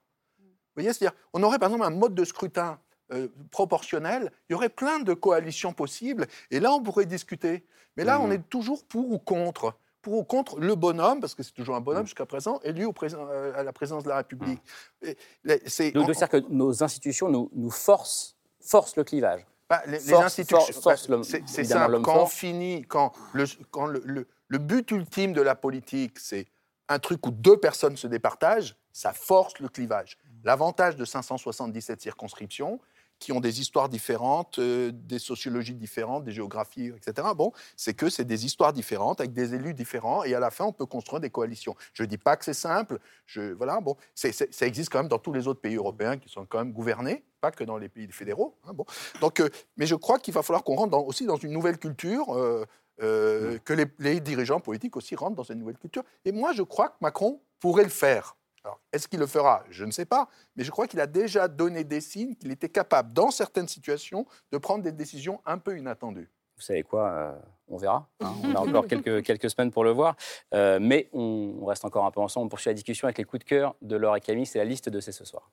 [0.84, 2.80] Voyez, c'est-à-dire, on aurait par exemple un mode de scrutin
[3.12, 7.66] euh, proportionnel, il y aurait plein de coalitions possibles, et là, on pourrait discuter.
[7.98, 8.26] Mais là, Mhm.
[8.26, 9.74] on est toujours pour ou contre.
[10.04, 12.94] Pour ou contre le bonhomme, parce que c'est toujours un bonhomme jusqu'à présent, élu au
[12.94, 14.62] président- euh, à la présidence de la République.
[15.02, 19.46] Et les- c'est- Donc, de dire que nos institutions nous, nous forcent, forcent le clivage.
[19.68, 22.02] bah, les, les Force- institutions, force- force bah, l'homme- c'est simple.
[22.02, 26.48] Quand on finit, quand, le, quand le, le- le but ultime de la politique, c'est
[26.88, 30.18] un truc où deux personnes se départagent, ça force le clivage.
[30.44, 32.80] L'avantage de 577 circonscriptions,
[33.20, 37.28] qui ont des histoires différentes, euh, des sociologies différentes, des géographies, etc.
[37.36, 40.64] Bon, c'est que c'est des histoires différentes avec des élus différents, et à la fin,
[40.64, 41.76] on peut construire des coalitions.
[41.94, 42.98] Je ne dis pas que c'est simple.
[43.26, 44.30] Je, voilà, bon, ça
[44.66, 47.52] existe quand même dans tous les autres pays européens qui sont quand même gouvernés, pas
[47.52, 48.56] que dans les pays fédéraux.
[48.66, 48.86] hein, bon.
[49.20, 51.78] Donc, euh, mais je crois qu'il va falloir qu'on rentre dans- aussi dans une nouvelle
[51.78, 52.34] culture.
[52.38, 52.66] euh,
[53.02, 56.04] euh, que les, les dirigeants politiques aussi rentrent dans cette nouvelle culture.
[56.26, 58.36] Et moi, je crois que Macron pourrait le faire.
[58.64, 59.64] Alors, est-ce qu'il le fera?
[59.70, 60.28] Je ne sais pas.
[60.56, 64.26] Mais je crois qu'il a déjà donné des signes qu'il était capable, dans certaines situations,
[64.52, 66.30] de prendre des décisions un peu inattendues.
[66.58, 67.40] Vous savez quoi euh,
[67.70, 68.10] On verra.
[68.20, 68.34] hein.
[68.44, 70.18] On a encore quelques, quelques semaines pour le voir.
[70.54, 72.48] Euh, mais on, on reste encore un peu ensemble.
[72.48, 74.46] On poursuit la discussion avec les coups de cœur de Laure et Camille.
[74.46, 75.50] C'est la liste de C'est ce soir.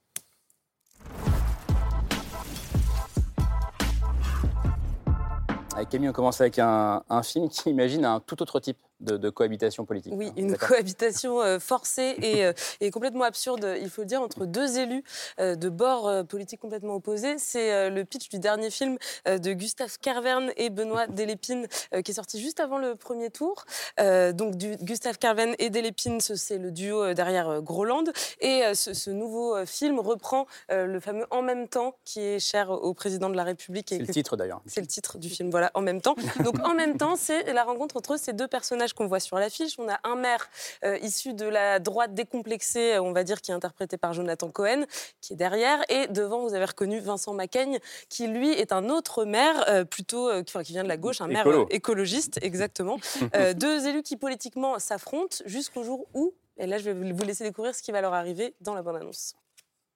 [5.75, 9.17] Avec Camille, on commence avec un, un film qui imagine un tout autre type de,
[9.17, 10.13] de cohabitation politique.
[10.17, 10.33] Oui, hein.
[10.37, 14.79] une cohabitation euh, forcée et, euh, et complètement absurde, il faut le dire, entre deux
[14.79, 15.03] élus
[15.41, 17.37] euh, de bords politiques complètement opposés.
[17.39, 21.67] C'est le pitch du dernier film de Gustave Carverne et Benoît Delépine
[22.05, 23.65] qui est sorti juste avant le premier tour.
[23.99, 28.05] Donc du, Gustave Carverne et Delépine, ce- c'est le duo derrière Groland.
[28.41, 32.95] Et ce, ce nouveau film reprend le fameux En même temps qui est cher au
[32.95, 33.89] président de la République.
[33.91, 34.63] C'est le titre d'ailleurs.
[34.67, 36.15] c'est le titre du film, voilà, en même temps.
[36.45, 39.79] Donc en même temps, c'est la rencontre entre ces deux personnages qu'on voit sur l'affiche.
[39.79, 40.49] On a un maire
[40.85, 44.51] euh, issu de la droite décomplexée, euh, on va dire, qui est interprété par Jonathan
[44.51, 44.85] Cohen,
[45.21, 45.83] qui est derrière.
[45.89, 47.79] Et devant, vous avez reconnu Vincent Macaigne,
[48.09, 50.97] qui lui est un autre maire, euh, plutôt, euh, qui, enfin, qui vient de la
[50.97, 51.67] gauche, un maire Écolo.
[51.71, 52.99] écologiste, exactement.
[53.57, 57.75] Deux élus qui politiquement s'affrontent jusqu'au jour où, et là je vais vous laisser découvrir
[57.75, 59.37] ce qui va leur arriver dans la bande-annonce.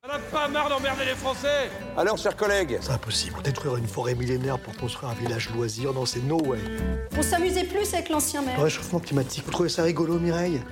[0.03, 3.43] On n'a pas marre d'emmerder les Français Alors, chers collègues C'est impossible.
[3.43, 6.59] Détruire une forêt millénaire pour construire un village loisir, non, c'est no way.
[7.19, 8.57] On s'amusait plus avec l'ancien maire.
[8.57, 10.63] Le réchauffement climatique, vous trouvez ça rigolo, Mireille?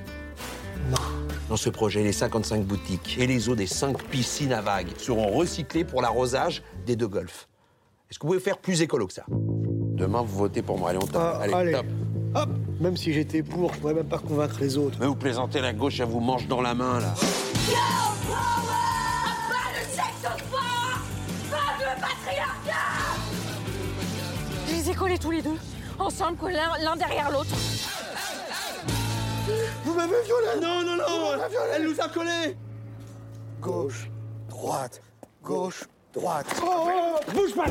[1.51, 5.27] Dans ce projet, les 55 boutiques et les eaux des 5 piscines à vagues seront
[5.27, 7.49] recyclées pour l'arrosage des deux golfs.
[8.11, 9.25] Est-ce que vous pouvez faire plus écolo que ça?
[9.29, 10.89] Demain, vous votez pour moi.
[10.89, 11.17] Allez, on tape.
[11.35, 11.73] Ah, allez, allez.
[11.73, 11.87] top.
[12.35, 12.49] Hop
[12.81, 14.97] Même si j'étais pour, je pourrais même pas convaincre les autres.
[14.99, 17.13] Mais vous plaisantez, la gauche, elle vous mange dans la main, là.
[17.15, 18.78] Pas
[24.99, 25.57] collés tous les deux,
[25.99, 27.55] ensemble, collés l'un l'un derrière l'autre.
[29.85, 30.61] Vous m'avez violé.
[30.61, 31.43] Non, non, non.
[31.75, 32.57] Elle nous a collés.
[33.61, 34.11] Gauche,
[34.49, 35.01] droite,
[35.43, 36.47] gauche, droite.
[36.63, 37.17] Oh.
[37.33, 37.67] Bouge pas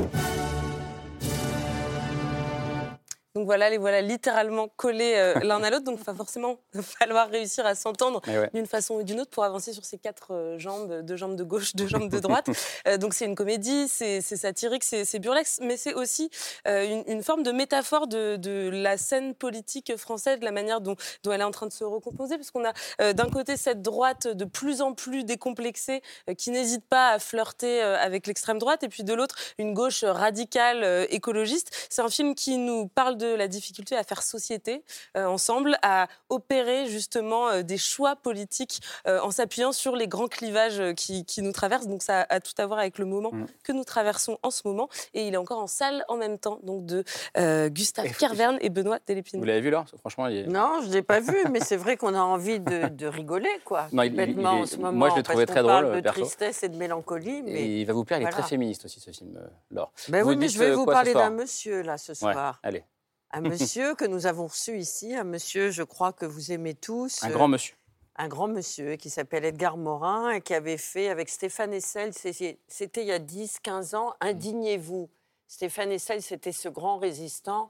[3.37, 5.83] Donc voilà, les voilà littéralement collés euh, l'un à l'autre.
[5.83, 8.49] Donc il va forcément falloir réussir à s'entendre ouais.
[8.51, 11.43] d'une façon ou d'une autre pour avancer sur ces quatre euh, jambes, deux jambes de
[11.43, 12.49] gauche, deux jambes de droite.
[12.87, 16.29] Euh, donc c'est une comédie, c'est satirique, c'est burlesque, mais c'est aussi
[16.65, 20.95] une, une forme de métaphore de, de la scène politique française, de la manière dont,
[21.23, 24.27] dont elle est en train de se recomposer, parce qu'on a d'un côté cette droite
[24.27, 26.01] de plus en plus décomplexée
[26.37, 31.07] qui n'hésite pas à flirter avec l'extrême droite, et puis de l'autre une gauche radicale
[31.09, 31.87] écologiste.
[31.89, 34.83] C'est un film qui nous parle de la difficulté à faire société
[35.15, 40.27] euh, ensemble, à opérer justement euh, des choix politiques euh, en s'appuyant sur les grands
[40.27, 41.87] clivages qui, qui nous traversent.
[41.87, 43.31] Donc ça a tout à voir avec le moment
[43.63, 44.87] que nous traversons en ce moment.
[45.13, 47.03] Et il est encore en salle en même temps, donc de
[47.37, 49.39] euh, Gustave Kervern et Benoît Delépine.
[49.39, 50.47] Vous l'avez vu, là Franchement, il est...
[50.47, 53.49] Non, je ne l'ai pas vu, mais c'est vrai qu'on a envie de, de rigoler,
[53.65, 53.87] quoi.
[53.91, 55.09] Non, il- il- il en ce moi, moment.
[55.11, 56.21] je l'ai trouvé très drôle, parle de perso.
[56.21, 57.41] tristesse et de mélancolie.
[57.43, 58.37] Mais Et il va vous plaire, il est voilà.
[58.43, 59.39] très féministe aussi, ce film,
[59.71, 59.91] Laure.
[60.09, 62.59] Ben Vous oui, mais dites, je vais vous parler d'un monsieur, là, ce Ouais, soir.
[62.63, 62.83] allez.
[63.31, 67.23] Un monsieur que nous avons reçu ici, un monsieur, je crois que vous aimez tous.
[67.23, 67.75] Un euh, grand monsieur.
[68.15, 73.01] Un grand monsieur qui s'appelle Edgar Morin et qui avait fait avec Stéphane Essel, c'était
[73.01, 75.09] il y a 10-15 ans, Indignez-vous.
[75.47, 77.69] Stéphane Essel, c'était ce grand résistant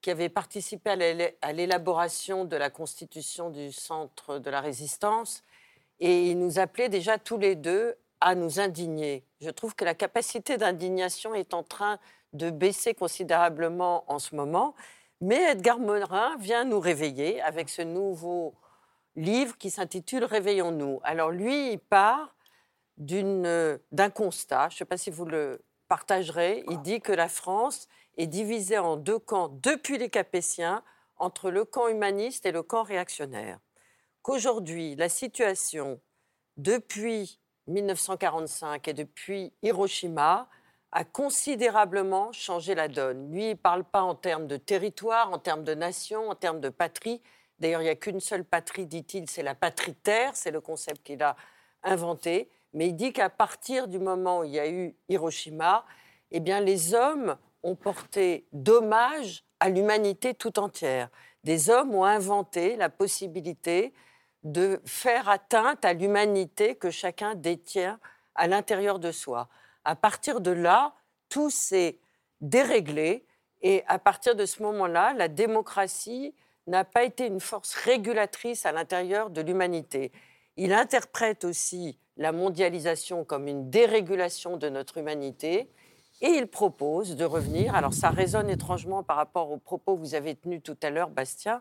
[0.00, 0.90] qui avait participé
[1.40, 5.42] à l'élaboration de la constitution du Centre de la Résistance.
[6.00, 9.24] Et il nous appelait déjà tous les deux à nous indigner.
[9.40, 11.98] Je trouve que la capacité d'indignation est en train
[12.34, 14.74] de baisser considérablement en ce moment.
[15.20, 18.54] Mais Edgar Morin vient nous réveiller avec ce nouveau
[19.16, 21.00] livre qui s'intitule Réveillons-nous.
[21.04, 22.34] Alors lui, il part
[22.98, 27.12] d'une, euh, d'un constat, je ne sais pas si vous le partagerez, il dit que
[27.12, 30.82] la France est divisée en deux camps depuis les Capétiens,
[31.16, 33.58] entre le camp humaniste et le camp réactionnaire.
[34.22, 36.00] Qu'aujourd'hui, la situation,
[36.56, 40.48] depuis 1945 et depuis Hiroshima,
[40.94, 43.32] a considérablement changé la donne.
[43.32, 46.60] Lui, il ne parle pas en termes de territoire, en termes de nation, en termes
[46.60, 47.20] de patrie.
[47.58, 51.02] D'ailleurs, il n'y a qu'une seule patrie, dit-il, c'est la patrie terre, c'est le concept
[51.02, 51.34] qu'il a
[51.82, 52.48] inventé.
[52.74, 55.84] Mais il dit qu'à partir du moment où il y a eu Hiroshima,
[56.30, 61.08] eh bien, les hommes ont porté dommage à l'humanité tout entière.
[61.42, 63.92] Des hommes ont inventé la possibilité
[64.44, 67.98] de faire atteinte à l'humanité que chacun détient
[68.36, 69.48] à l'intérieur de soi.
[69.84, 70.94] À partir de là,
[71.28, 71.98] tout s'est
[72.40, 73.24] déréglé
[73.62, 76.34] et à partir de ce moment-là, la démocratie
[76.66, 80.12] n'a pas été une force régulatrice à l'intérieur de l'humanité.
[80.56, 85.68] Il interprète aussi la mondialisation comme une dérégulation de notre humanité
[86.20, 90.14] et il propose de revenir, alors ça résonne étrangement par rapport aux propos que vous
[90.14, 91.60] avez tenus tout à l'heure, Bastien,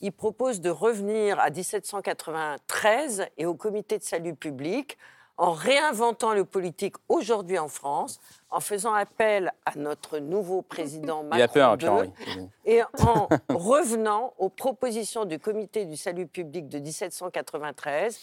[0.00, 4.96] il propose de revenir à 1793 et au comité de salut public
[5.38, 8.20] en réinventant le politique aujourd'hui en France,
[8.50, 14.34] en faisant appel à notre nouveau président Il a peur, Macron II, et en revenant
[14.38, 18.18] aux propositions du comité du salut public de 1793,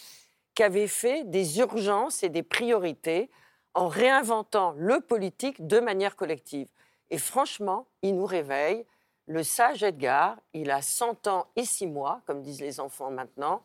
[0.54, 3.30] qui avait fait des urgences et des priorités
[3.74, 6.68] en réinventant le politique de manière collective.
[7.10, 8.84] Et franchement, il nous réveille.
[9.26, 13.62] Le sage Edgar, il a 100 ans et 6 mois, comme disent les enfants maintenant.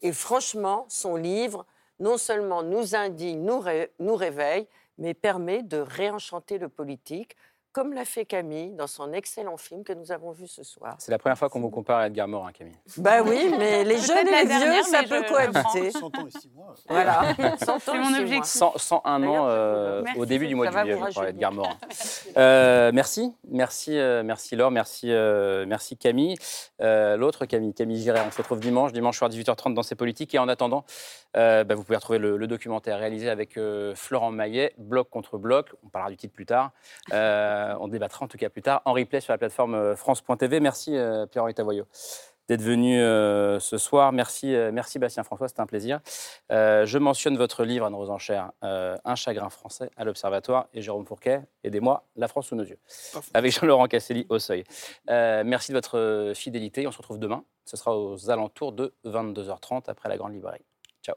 [0.00, 1.66] Et franchement, son livre,
[2.00, 3.62] non seulement nous indigne, nous,
[3.98, 4.66] nous réveille,
[4.98, 7.36] mais permet de réenchanter le politique,
[7.78, 10.96] comme l'a fait Camille dans son excellent film que nous avons vu ce soir.
[10.98, 12.74] C'est la première fois qu'on vous compare à Edgar Morin, Camille.
[12.96, 15.92] Bah oui, mais les jeunes et les vieux, dernière, ça peut je cohabiter.
[15.92, 16.10] comprends.
[16.10, 16.74] 100 ans et 6 mois.
[16.88, 17.22] Voilà.
[17.60, 18.60] C'est 100 ans mon objectif.
[18.60, 18.72] mois.
[18.74, 21.28] 100, 101 ans euh, Merci, au début du mois de juillet, je crois.
[21.28, 21.76] Edgar Morin.
[22.36, 26.36] Euh, merci, merci, euh, merci Laure, merci, euh, merci Camille.
[26.80, 30.34] Euh, L'autre Camille, Camille Giret, on se retrouve dimanche, dimanche soir 18h30 dans C'est Politique.
[30.34, 30.84] Et en attendant,
[31.36, 35.38] euh, bah, vous pouvez retrouver le, le documentaire réalisé avec euh, Florent Maillet, Bloc contre
[35.38, 35.70] Bloc.
[35.84, 36.70] On parlera du titre plus tard.
[37.68, 40.60] Euh, on débattra en tout cas plus tard en replay sur la plateforme euh, France.tv.
[40.60, 41.86] Merci euh, Pierre-Henri Tavoyot
[42.48, 44.12] d'être venu euh, ce soir.
[44.12, 46.00] Merci, euh, merci Bastien François, c'était un plaisir.
[46.50, 51.06] Euh, je mentionne votre livre, Anne enchères, euh, Un chagrin français à l'Observatoire et Jérôme
[51.06, 52.78] Fourquet, Aidez-moi, La France sous nos yeux,
[53.34, 54.64] avec Jean-Laurent Casselli au seuil.
[55.08, 56.86] Merci de votre fidélité.
[56.86, 57.44] On se retrouve demain.
[57.64, 60.64] Ce sera aux alentours de 22h30 après la grande librairie.
[61.02, 61.16] Ciao.